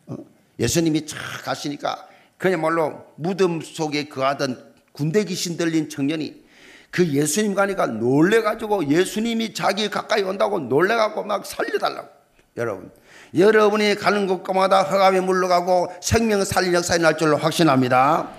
[0.09, 0.17] 어?
[0.59, 6.45] 예수님이 쫙 가시니까 그야말로 무덤 속에 거하던 군대 귀신 들린 청년이
[6.91, 12.09] 그 예수님 가니까 놀래가지고 예수님이 자기 가까이 온다고 놀래가고 막 살려달라고.
[12.57, 12.93] 여러분,
[13.37, 18.31] 여러분이 가는 곳마다 허감이 물러가고 생명 살린 역사에 날 줄로 확신합니다.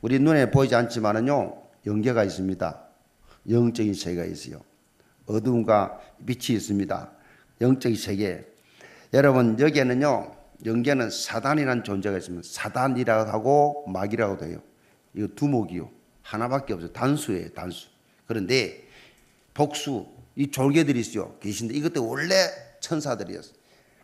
[0.00, 2.80] 우리 눈에 보이지 않지만은요, 영계가 있습니다.
[3.50, 4.62] 영적인 세계가 있어요.
[5.26, 7.10] 어둠과 빛이 있습니다.
[7.60, 8.46] 영적인 세계.
[9.12, 10.32] 여러분, 여기에는요,
[10.64, 12.48] 영계는 사단이라는 존재가 있습니다.
[12.50, 14.62] 사단이라고 하고 마귀라고 해요.
[15.14, 15.90] 이거 두목이요.
[16.22, 16.92] 하나밖에 없어요.
[16.92, 17.88] 단수예요, 단수.
[18.26, 18.88] 그런데
[19.52, 21.36] 복수, 이 졸개들이 있어요.
[21.40, 22.34] 계신데 이것도 원래
[22.80, 23.54] 천사들이었어요.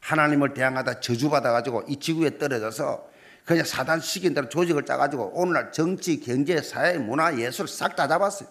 [0.00, 3.08] 하나님을 대항하다 저주받아가지고 이 지구에 떨어져서
[3.44, 8.48] 그냥 사단 시킨 대로 조직을 짜가지고 오늘날 정치, 경제, 사회, 문화, 예술 싹 다 잡았어요.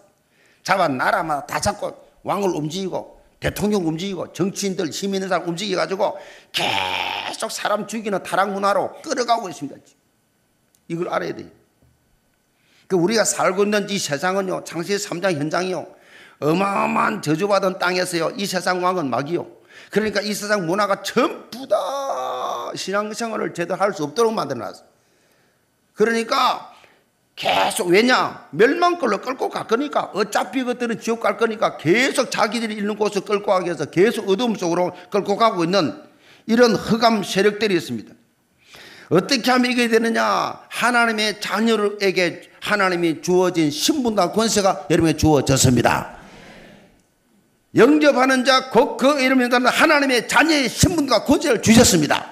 [0.62, 6.18] 잡아 나라마다 다 잡고 왕을 움직이고 대통령 움직이고 정치인들 힘 있는 사람 움직여가지고
[6.52, 9.80] 계속 사람 죽이는 타락 문화로 끌어가고 있습니다.
[10.88, 11.48] 이걸 알아야 돼요.
[12.90, 15.86] 그 우리가 살고 있는 이 세상은요, 창세 3장 현장이요.
[16.40, 19.46] 어마어마한 저주받은 땅에서요, 이 세상 왕은 막이요.
[19.92, 24.82] 그러니까 이 세상 문화가 전부 다 신앙생활을 제대로 할 수 없도록 만들어놨어.
[25.94, 26.72] 그러니까
[27.36, 33.20] 계속 왜냐 멸망걸로 끌고 갈 거니까 어차피 그것들은 지옥 갈 거니까 계속 자기들이 있는 곳을
[33.20, 36.02] 끌고 가기 위해서 계속 어둠 속으로 끌고 가고 있는
[36.46, 38.14] 이런 흑암 세력들이 있습니다.
[39.10, 40.60] 어떻게 하면 이게 되느냐?
[40.68, 46.16] 하나님의 자녀에게 하나님이 주어진 신분과 권세가 여러분에 주어졌습니다.
[47.74, 52.29] 영접하는 자, 곧그 이름에 따른 하나님의 자녀의 신분과 권세를 주셨습니다.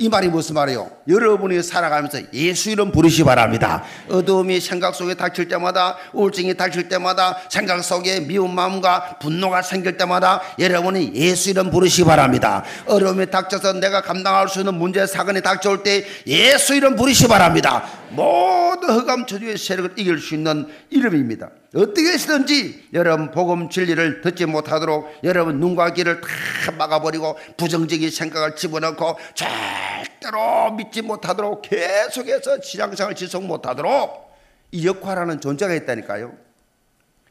[0.00, 0.90] 이 말이 무슨 말이에요?
[1.06, 3.84] 여러분이 살아가면서 예수 이름 부르시 바랍니다.
[4.08, 10.40] 어두움이 생각 속에 닥칠 때마다 우울증이 닥칠 때마다 생각 속에 미운 마음과 분노가 생길 때마다
[10.58, 12.64] 여러분이 예수 이름 부르시 바랍니다.
[12.86, 17.99] 어려움이 닥쳐서 내가 감당할 수 있는 문제 사건이 닥쳐올 때 예수 이름 부르시 바랍니다.
[18.10, 21.50] 모든 흑암 저주의 세력을 이길 수 있는 이름입니다.
[21.74, 29.16] 어떻게 해서든지 여러분 복음 진리를 듣지 못하도록 여러분 눈과 귀를 다 막아버리고 부정적인 생각을 집어넣고
[29.34, 34.30] 절대로 믿지 못하도록 계속해서 신앙생활 지속 못하도록
[34.72, 36.32] 이 역할하는 존재가 있다니까요.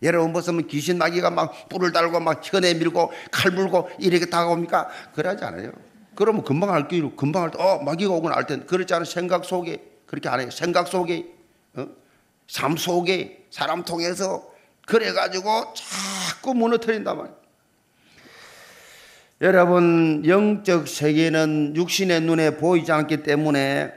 [0.01, 4.87] 여러분 무슨 귀신 마귀가 막 뿔을 달고 막 현에 밀고 칼 물고 이렇게 다가옵니까?
[5.13, 5.71] 그러지 않아요.
[6.15, 8.65] 그러면 금방 알 기로 금방 알 때, 어, 마귀가 오gun 알 텐데.
[8.65, 9.05] 그렇지 않아요.
[9.05, 9.88] 생각 속에.
[10.09, 10.49] 그렇게 안 해요.
[10.49, 11.27] 생각 속에.
[11.75, 11.87] 어?
[12.47, 14.51] 삶 속에 사람 통해서
[14.87, 17.37] 그래가지고 자꾸 무너뜨린단 말이에요.
[19.41, 23.93] 여러분, 영적 세계는 육신의 눈에 보이지 않기 때문에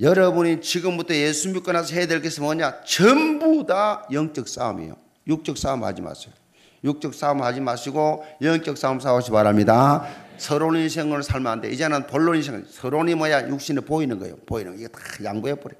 [0.00, 2.82] 여러분이 지금부터 예수 믿고 나서 해야 될 것이 뭐냐?
[2.82, 4.96] 전부 다 영적 싸움이에요.
[5.28, 6.34] 육적 싸움 하지 마세요.
[6.82, 10.08] 육적 싸움 하지 마시고 영적 싸움 싸우시 바랍니다.
[10.40, 11.70] 서론 인생을 살면 안 돼.
[11.70, 13.46] 이제는 본론 인생, 서론이 뭐야?
[13.50, 14.36] 육신에 보이는 거예요.
[14.46, 14.80] 보이는 거.
[14.80, 15.74] 이거 다 양보해 버려.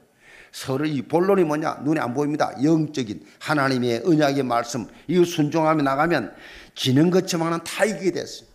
[0.52, 1.80] 서로 이 본론이 뭐냐?
[1.82, 2.52] 눈에 안 보입니다.
[2.62, 4.86] 영적인 하나님의 언약의 말씀.
[5.08, 6.34] 이 순종하며 나가면
[6.74, 8.50] 지는 것지만은 다 이기게 됐어요.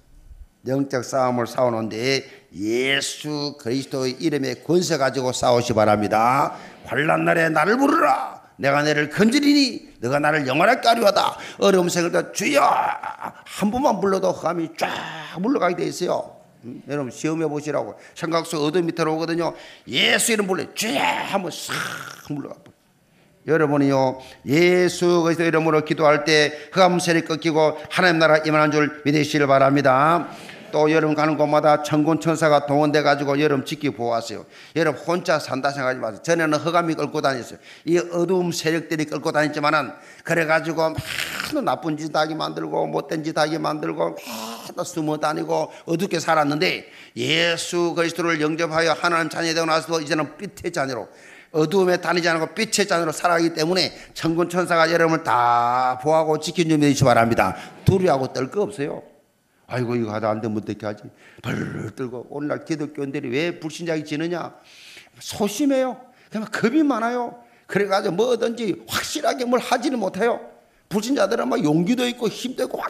[0.67, 6.55] 영적 싸움을 싸우는데 예수 그리스도의 이름의 권세 가지고 싸우시 바랍니다.
[6.85, 8.34] 환란 날에 나를 부르라.
[8.57, 11.37] 내가 너를 건지리니 너가 나를 영원하게 하리하다.
[11.59, 14.89] 어려움 생길 때 주여 한 번만 불러도 흑암이 쫙
[15.39, 16.35] 물러가게 돼 있어요.
[16.63, 19.53] 음, 여러분 시험해 보시라고 생각 속 어둠 밑으로 오거든요.
[19.87, 21.73] 예수 이름 불러 주여 한번 싹
[22.29, 22.55] 물러가.
[23.47, 30.27] 여러분이요 예수 그리스도 이름으로 기도할 때 흑암 세력 꺾이고 하나님 나라 임하는 줄 믿으시길 바랍니다.
[30.75, 34.45] 또 여러분 가는 곳마다 천군 천사가 동원돼 가지고 여러분 지키고 보호하세요.
[34.75, 36.21] 여러분 혼자 산다 생각하지 마세요.
[36.21, 37.59] 전에는 흑암이 끌고 다녔어요.
[37.85, 39.93] 이 어두움 세력들이 끌고 다녔지만은
[40.25, 44.17] 그래 가지고 많은 나쁜 짓 하게 만들고 못된 짓 하게 만들고
[44.67, 51.07] 맨날 숨어 다니고 어둡게 살았는데 예수 그리스도를 영접하여 하나님 자녀 되고 나서 이제는 빛의 자녀로
[51.53, 56.99] 어두움에 다니지 않고 빛의 자녀로 살아가기 때문에 천군 천사가 여러분을 다 보호하고 지킨 줄 믿으시
[56.99, 57.55] 기 바랍니다.
[57.85, 59.14] 두려워하고 떨 거 없어요.
[59.67, 61.03] 아이고 이거 하다 안 되면 어떻게 하지?
[61.41, 64.53] 벌 떨고 오늘날 기독교인들이 왜 불신자기 지느냐?
[65.19, 65.99] 소심해요.
[66.31, 67.43] 그냥 겁이 많아요.
[67.67, 70.39] 그래가지고 뭐든지 확실하게 뭘 하지는 못해요.
[70.89, 72.81] 불신자들은 막 용기도 있고 힘도 있고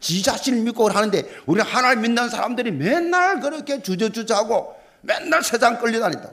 [0.00, 6.30] 지 자신을 믿고 하는데 우리 하나님 믿는 사람들이 맨날 그렇게 주저주저하고 맨날 세상 끌려다닌다.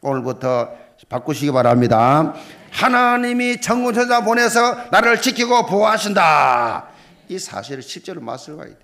[0.00, 0.70] 오늘부터
[1.08, 2.34] 바꾸시기 바랍니다.
[2.70, 6.88] 하나님이 천군천사 보내서 나를 지키고 보호하신다.
[7.28, 8.83] 이 사실을 실제로 맛을 봐야 돼.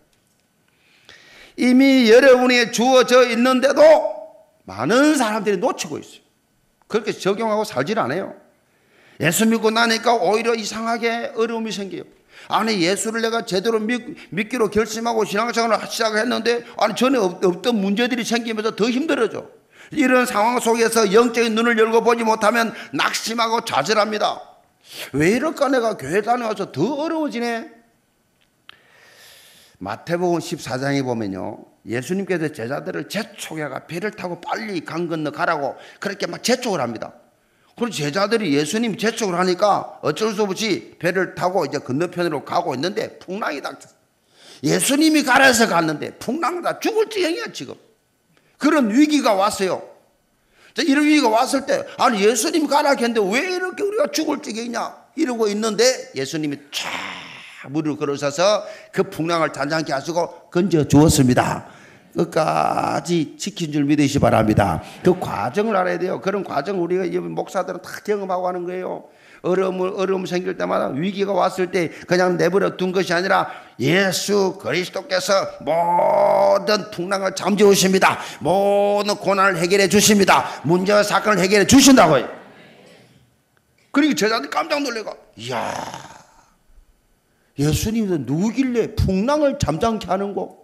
[1.61, 3.83] 이미 여러분이 주어져 있는데도
[4.65, 6.21] 많은 사람들이 놓치고 있어요.
[6.89, 8.35] 그렇게 적용하고 살질 않아요.
[9.21, 12.05] 예수 믿고 나니까 오히려 이상하게 어려움이 생겨요.
[12.49, 14.01] 아니 예수를 내가 제대로 믿,
[14.49, 19.47] 기로 결심하고 신앙생활을 시작했는데 아니 전에 없, 없던 문제들이 생기면서 더 힘들어져.
[19.91, 24.41] 이런 상황 속에서 영적인 눈을 열고 보지 못하면 낙심하고 좌절합니다.
[25.13, 27.80] 왜 이럴까 내가 교회 다녀와서 더 어려워지네.
[29.81, 31.65] 마태복음 14장에 보면요.
[31.87, 37.15] 예수님께서 제자들을 재촉해가 배를 타고 빨리 강 건너 가라고 그렇게 막 재촉을 합니다.
[37.77, 43.63] 그리고 제자들이 예수님 재촉을 하니까 어쩔 수 없이 배를 타고 이제 건너편으로 가고 있는데 풍랑이
[43.63, 43.95] 닥쳤어.
[44.63, 47.75] 예수님이 가라서 갔는데 풍랑다 죽을 지경이야 지금.
[48.59, 49.83] 그런 위기가 왔어요.
[50.77, 56.13] 이런 위기가 왔을 때 아니 예수님 가라 했는데 왜 이렇게 우리가 죽을 지경이냐 이러고 있는데
[56.15, 57.20] 예수님이 쫙
[57.69, 61.67] 무릎 걸으셔서 그 풍랑을 잔잔케 하시고 건져 주었습니다.
[62.17, 64.83] 끝까지 지킨 줄 믿으시 바랍니다.
[65.05, 66.21] 그 과정을 알아야 돼요.
[66.21, 69.05] 그런 과정 우리가 목사들은 다 경험하고 하는 거예요.
[69.43, 76.91] 어려움, 어려움 생길 때마다 위기가 왔을 때 그냥 내버려 둔 것이 아니라 예수 그리스도께서 모든
[76.91, 78.19] 풍랑을 잠재우십니다.
[78.41, 80.45] 모든 고난을 해결해 주십니다.
[80.65, 82.29] 문제와 사건을 해결해 주신다고요.
[83.93, 85.73] 그러니까 제자들 깜짝 놀래가, 이야,
[87.61, 90.59] 예수님도 누구길래 풍랑을 잠잠케 하는 거?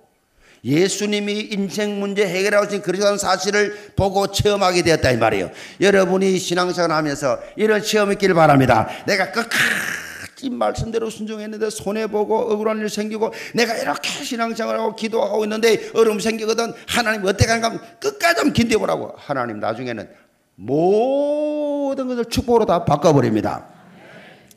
[0.65, 5.51] 예수님이 인생 문제 해결하신 그런 사실을 보고 체험하게 되었다 이 말이에요.
[5.81, 8.89] 여러분이 신앙생활 하면서 이런 체험 있기를 바랍니다.
[9.07, 16.73] 내가 끝까지 말씀대로 순종했는데 손해보고 억울한 일 생기고 내가 이렇게 신앙생활하고 기도하고 있는데 어려움 생기거든
[16.89, 20.09] 하나님 어떻게 하는가 끝까지 좀 긴대보라고 하나님 나중에는
[20.57, 23.76] 모든 것을 축복으로 다 바꿔버립니다.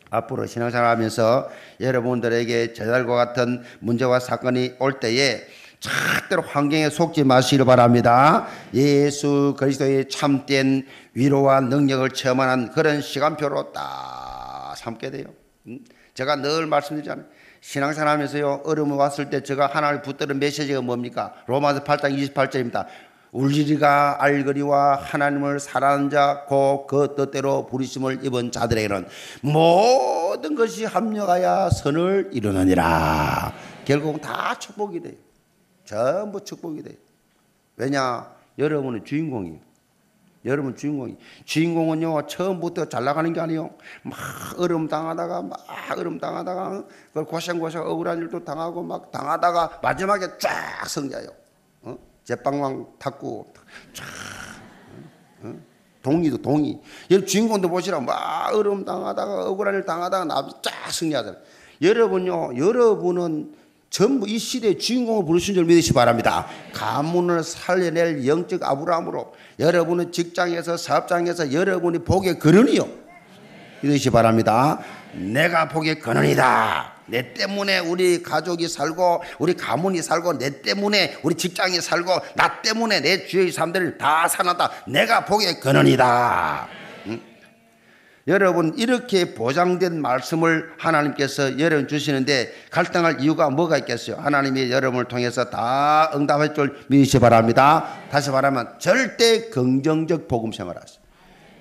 [0.10, 1.50] 앞으로 신앙생활 하면서
[1.80, 5.42] 여러분들에게 제달과 같은 문제와 사건이 올 때에
[5.80, 8.48] 절대로 환경에 속지 마시길 바랍니다.
[8.74, 15.26] 예수 그리스도의 참된 위로와 능력을 체험하는 그런 시간표로 딱 삼게 돼요.
[15.68, 15.80] 음?
[16.14, 17.26] 제가 늘 말씀드리잖아요.
[17.62, 21.34] 신앙생활 하면서요, 어려움이 왔을 때 제가 하나님 붙드는 메시지가 뭡니까?
[21.48, 22.86] 로마서 8장 28절입니다.
[23.32, 29.08] 울리리가 알거리와 하나님을 사랑하는 자, 곧 그 뜻대로 부르심을 입은 자들에게는
[29.42, 33.54] 모든 것이 합력하여 선을 이루느니라.
[33.86, 35.14] 결국 다 축복이 돼요.
[35.86, 36.96] 전부 축복이 돼요.
[37.78, 38.32] 왜냐?
[38.58, 39.70] 여러분은 주인공이에요.
[40.46, 43.72] 여러분 주인공이 주인공은요 처음부터 잘 나가는 게 아니요
[44.04, 44.18] 막
[44.58, 45.60] 얼음 당하다가 막
[45.98, 51.49] 얼음 당하다가 그 고생고생 억울한 일도 당하고 막 당하다가 마지막에 쫙 성자요 어?
[52.30, 53.48] 제빵왕 탁구?
[56.04, 61.40] 동의도 동의 여러분 주인공도 보시라 막 얼음 당하다가 억울한 일 당하다가 나쫙 승리하잖아요
[61.82, 63.56] 여러분요 여러분은
[63.90, 66.46] 전부 이 시대의 주인공을 부르신 줄 믿으시 기 바랍니다.
[66.74, 72.88] 가문을 살려낼 영적 아브라함으로 여러분은 직장에서 사업장에서 여러분이 복의 근원이요.
[73.82, 74.80] 믿으시 기 바랍니다.
[75.14, 76.99] 내가 복의 근원이다.
[77.10, 83.02] 내 때문에 우리 가족이 살고 우리 가문이 살고 내 때문에 우리 직장이 살고 나 때문에
[83.02, 84.72] 내 주위의 사람들이 다 살았다.
[84.88, 86.68] 내가 복의 근원이다.
[88.28, 94.18] 여러분 이렇게 보장된 말씀을 하나님께서 여러분 주시는데 갈등할 이유가 뭐가 있겠어요?
[94.18, 97.98] 하나님이 여러분을 통해서 다 응답할 줄 믿으시 기 바랍니다.
[98.12, 101.00] 다시 말하면 절대 긍정적 복음 생활하세요.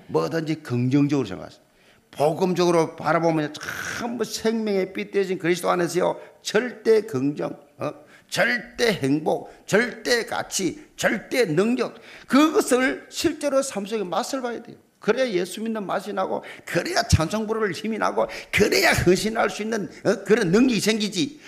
[0.09, 1.68] 뭐든지 긍정적으로 생각하세요.
[2.11, 7.93] 복음적으로 바라보면 참 생명의 빛 대신 그리스도 안에서요 절대 긍정, 어?
[8.29, 11.95] 절대 행복, 절대 가치, 절대 능력
[12.27, 14.77] 그것을 실제로 삶 속에 맛을 봐야 돼요.
[15.01, 20.25] 그래야 예수 믿는 맛이 나고 그래야 찬송 부를 힘이 나고 그래야 헌신할 수 있는 어?
[20.25, 21.41] 그런 능력이 생기지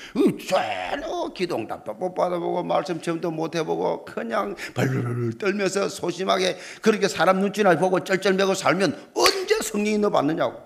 [0.49, 7.77] 전혀 기도응답도 못 받아보고 말씀 체험도 못 해보고 그냥 벌벌 떨면서 소심하게 그렇게 사람 눈치나
[7.77, 10.61] 보고 쩔쩔매고 살면 언제 성령이 너 받느냐고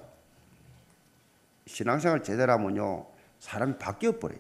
[1.67, 3.07] 신앙생활 제대로 하면요
[3.41, 4.39] 사람이 바뀌어버려요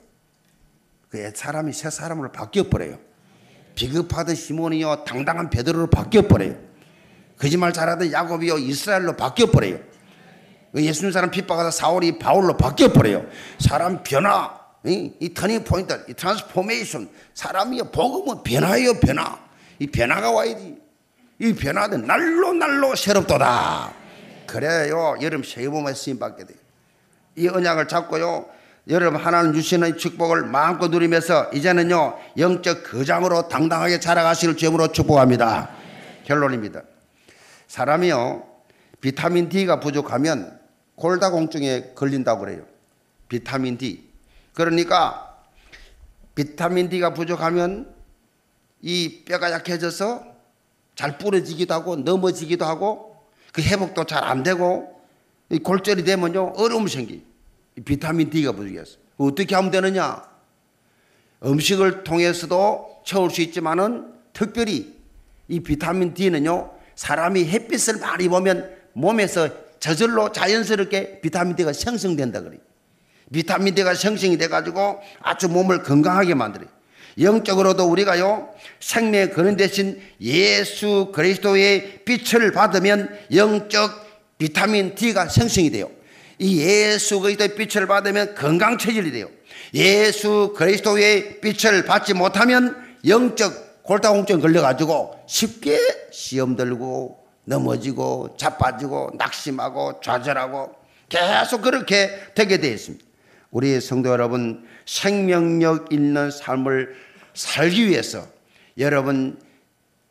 [1.09, 2.99] 그 사람이 새 사람으로 바뀌어버려요
[3.75, 6.75] 비겁하던 시몬이요 당당한 베드로로 바뀌어버려요
[7.39, 9.79] 거짓말 잘하던 야곱이요 이스라엘로 바뀌어 버려요.
[10.75, 13.27] 예수님 사람 핍박하다 사울이 바울로 바뀌어 버려요.
[13.59, 19.39] 사람 변화, 이, 이 turning point, 이 transformation, 사람이요 복음은 변화예요 변화.
[19.79, 20.77] 이 변화가 와야지.
[21.41, 24.04] 이 변화는 날로 날로 새롭도다.
[24.55, 26.57] 그래요 여름 세봄에 쓰임 받게 돼요.
[27.35, 28.49] 이 언약을 잡고요.
[28.89, 35.71] 여러분 하나님 주시는 축복을 마음껏 누리면서 이제는요 영적 거장으로 당당하게 자라가시는 주으로 축복합니다.
[36.25, 36.83] 결론입니다.
[37.67, 38.47] 사람이요,
[39.01, 40.61] 비타민 D가 부족하면
[40.95, 42.63] 골다공증에 걸린다고 그래요.
[43.27, 44.09] 비타민 D.
[44.53, 45.37] 그러니까
[46.37, 47.93] 비타민 D가 부족하면
[48.83, 50.25] 이 뼈가 약해져서
[50.95, 53.14] 잘 부러지기도 하고 넘어지기도 하고
[53.55, 55.01] 그 회복도 잘 안 되고
[55.49, 57.25] 이 골절이 되면요 어려움이 생기.
[57.85, 60.23] 비타민 D가 부족해서 어떻게 하면 되느냐?
[61.45, 64.99] 음식을 통해서도 채울 수 있지만은 특별히
[65.47, 69.49] 이 비타민 D는요 사람이 햇빛을 많이 보면 몸에서
[69.79, 72.61] 저절로 자연스럽게 비타민 D가 생성된다 그래요.
[73.33, 76.69] 비타민 D가 생성이 돼가지고 아주 몸을 건강하게 만들어요.
[77.19, 78.49] 영적으로도 우리가요
[78.81, 84.05] 생명의 근원 대신 예수 그리스도의 빛을 받으면 영적
[84.39, 85.91] 비타민 D가 생성이 돼요.
[86.39, 89.29] 이 예수 그리스도의 빛을 받으면 건강 체질이 돼요.
[89.75, 95.79] 예수 그리스도의 빛을 받지 못하면 영적 골다공증 걸려가지고 쉽게
[96.11, 100.75] 시험 들고 넘어지고 자빠지고 낙심하고 좌절하고
[101.09, 103.05] 계속 그렇게 되게 되어 있습니다.
[103.51, 106.95] 우리 성도 여러분 생명력 있는 삶을
[107.35, 108.27] 살기 위해서
[108.79, 109.39] 여러분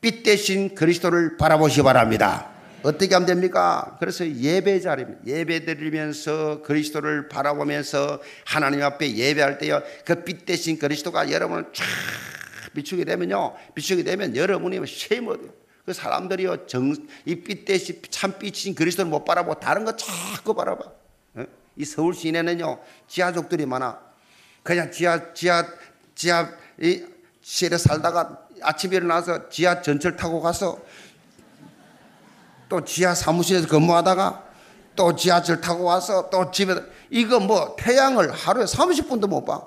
[0.01, 2.49] 빛 대신 그리스도를 바라보시 바랍니다.
[2.83, 3.95] 어떻게 하면 됩니까?
[3.99, 5.21] 그래서 예배 자리입니다.
[5.25, 9.81] 예배 드리면서 그리스도를 바라보면서 하나님 앞에 예배할 때요.
[10.05, 11.85] 그 빛 대신 그리스도가 여러분을 쫙
[12.73, 13.55] 비추게 되면요.
[13.73, 15.49] 비추게 되면 여러분이 쉐임 얻어요.
[15.85, 16.65] 그 사람들이요.
[16.67, 16.93] 정,
[17.25, 20.83] 이 빛대시 참빛인 그리스도를 못 바라보고 다른 거 자꾸 바라봐.
[21.35, 21.45] 어?
[21.77, 22.79] 이 서울 시내는요.
[23.07, 23.99] 지하족들이 많아.
[24.63, 25.65] 그냥 지하, 지하,
[26.15, 26.49] 지하,
[26.81, 27.03] 이
[27.43, 30.79] 시에 살다가 아침에 일어나서 지하 전철 타고 가서
[32.69, 34.43] 또 지하 사무실에서 근무하다가
[34.95, 36.73] 또 지하철 타고 와서 또 집에
[37.09, 39.61] 이거 뭐 태양을 하루에 30분도 못 봐.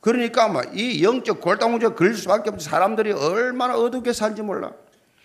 [0.00, 4.72] 그러니까 뭐이 영적 골다공증 걸릴 수밖에 없지 사람들이 얼마나 어둡게 살지 몰라.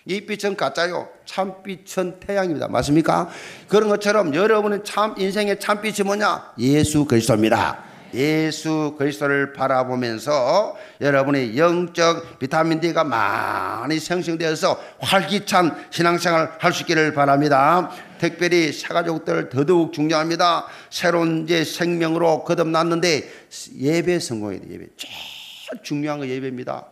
[0.06, 1.10] 이 빛은 가짜요.
[1.26, 2.68] 참빛은 태양입니다.
[2.68, 3.30] 맞습니까?
[3.68, 6.54] 그런 것처럼 여러분의 참 인생의 참빛이 뭐냐?
[6.60, 7.91] 예수 그리스도입니다.
[8.14, 17.89] 예수 그리스도를 바라보면서 여러분의 영적 비타민 D가 많이 생성되어서 활기찬 신앙생활 할 수 있기를 바랍니다.
[18.20, 20.66] 특별히 새가족들 더더욱 중요합니다.
[20.89, 23.30] 새로운 이제 생명으로 거듭났는데
[23.78, 24.62] 예배 돼.
[24.70, 26.86] 예배 제일 중요한 거 예배입니다.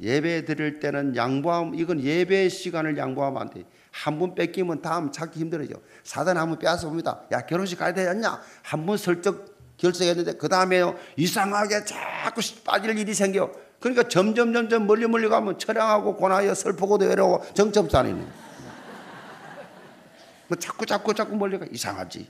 [0.00, 3.62] 예배 드릴 때는 양보함 이건 예배 시간을 양보하면 안 돼.
[3.92, 5.74] 한번 뺏기면 다음 찾기 힘들어져.
[6.02, 7.20] 사단 한번 빼앗아 봅니다.
[7.30, 8.40] 야 결혼식 가야 되겠냐?
[8.62, 9.53] 한 번 설득
[9.84, 13.50] 결석했는데 그 다음에요 이상하게 자꾸 빠질 일이 생겨.
[13.80, 18.26] 그러니까 점점 점점 멀리 멀리 가면 처량하고 고나여 슬프고도 외로워 정점산이네.
[20.48, 22.26] 뭐 자꾸 자꾸 자꾸 멀리 가 이상하지.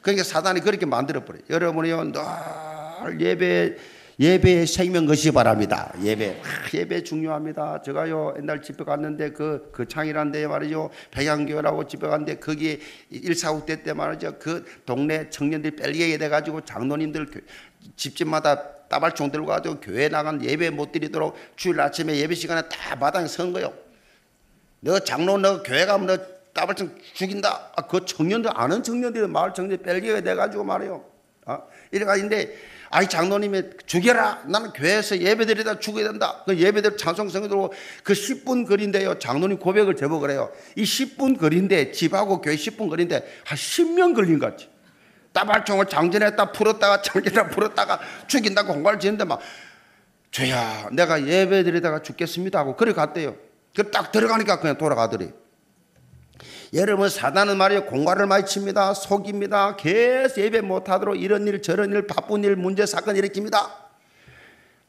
[0.00, 1.40] 그러니까 사단이 그렇게 만들어 버려.
[1.50, 3.76] 여러분이요 늘 예배
[4.20, 5.92] 예배의 생명 것이 바랍니다.
[6.02, 7.82] 예배 아, 예배 중요합니다.
[7.82, 12.78] 제가요 옛날 집회 갔는데 그 그 창이란 데 말이죠 백양교라고 집회 갔는데 거기
[13.10, 17.40] 일사후 때때 말이죠 그 동네 청년들이 뺄리게 돼 가지고 장로님들 교-
[17.96, 23.26] 집집마다 따발총 들고 가지고 교회 나간 예배 못 드리도록 주일 아침에 예배 시간에 다 마당에
[23.26, 23.72] 선 거요.
[24.80, 26.18] 너 장로 너 교회 가면 너
[26.52, 27.70] 따발총 죽인다.
[27.74, 31.02] 아, 그 청년들 아는 청년들이 마을 청년 뺄기가 돼가지고 말이요.
[31.46, 32.54] 아, 이래가지는데
[32.92, 34.42] 아이 장로님이 죽여라.
[34.46, 36.42] 나는 교회에서 예배드리다 죽어야 된다.
[36.44, 37.72] 그 예배들 찬송성에 들고
[38.04, 39.18] 그 10분 거리인데요.
[39.18, 40.52] 장로님 고백을 제보 그래요.
[40.76, 44.68] 이 10분 거리인데 집하고 교회 10분 거리인데 한 10년 걸린 것 같지.
[45.32, 49.40] 따발총을 장전했다 풀었다가 장전했다 풀었다가 죽인다고 공갈을 지는데 막
[50.30, 53.36] 죄야 내가 예배 드리다가 죽겠습니다 하고 그래 갔대요.
[53.74, 55.32] 그 딱 들어가니까 그냥 돌아가더래.
[56.74, 58.94] 여러분 사단은 말이에요 공갈을 많이 칩니다.
[58.94, 59.76] 속입니다.
[59.76, 63.70] 계속 예배 못하도록 이런 일 저런 일 바쁜 일 문제 사건 일으킵니다.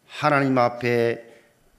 [0.08, 1.26] 하나님 앞에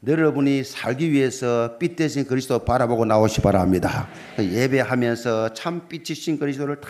[0.07, 4.07] 여러분이 살기 위해서 빛 대신 그리스도 바라보고 나오시 바랍니다.
[4.39, 6.89] 예배하면서 참 빛이신 그리스도를 다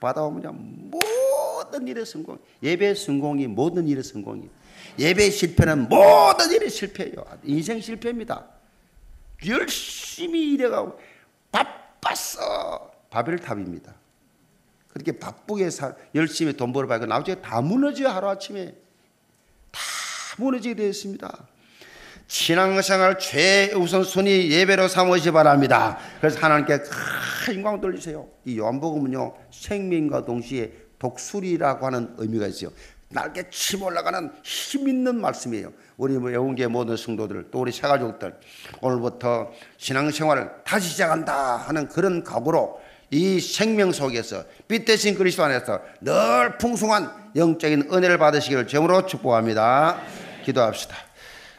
[0.00, 2.38] 받아오면 모든 일의 성공.
[2.60, 4.50] 예배 성공이 모든 일의 성공이.
[4.98, 7.24] 예배 실패는 모든 일의 실패예요.
[7.44, 8.44] 인생 실패입니다.
[9.46, 10.98] 열심히 일해가고
[12.00, 12.90] 바빴어.
[13.10, 13.94] 바벨탑입니다.
[14.88, 18.74] 그렇게 바쁘게 사, 열심히 돈 벌어봐야 나중에 다 무너져요 하루아침에.
[19.70, 19.80] 다
[20.38, 21.46] 무너지게 되어 있습니다.
[22.26, 25.98] 신앙생활 최우선순위 예배로 삼으시 바랍니다.
[26.20, 28.28] 그래서 하나님께 큰 영광 돌리세요.
[28.44, 32.70] 이 요한복음은요 생명과 동시에 독수리라고 하는 의미가 있어요.
[33.10, 35.72] 날개 침 올라가는 힘 있는 말씀이에요.
[35.96, 38.34] 우리 뭐 영계 모든 성도들 또 우리 새가족들
[38.80, 42.80] 오늘부터 신앙생활을 다시 시작한다 하는 그런 각오로
[43.10, 50.00] 이 생명 속에서 빛 대신 그리스도 안에서 늘 풍성한 영적인 은혜를 받으시기를 점으로 축복합니다.
[50.44, 50.94] 기도합시다.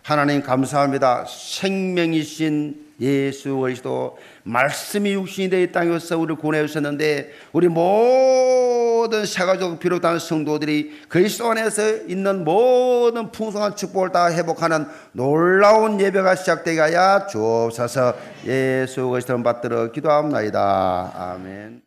[0.04, 1.26] 하나님 감사합니다.
[1.28, 4.18] 생명이신 예수 그리스도
[4.50, 11.52] 말씀이 육신이 되어 이 땅에 서 우리를 구원해 주셨는데 우리 모든 새가족 비롯한 성도들이 그리스도
[11.52, 19.92] 안에서 있는 모든 풍성한 축복을 다 회복하는 놀라운 예배가 시작되게 하여 주옵소서 예수 그리스도를 받들어
[19.92, 21.12] 기도합니다.
[21.16, 21.78] 아멘.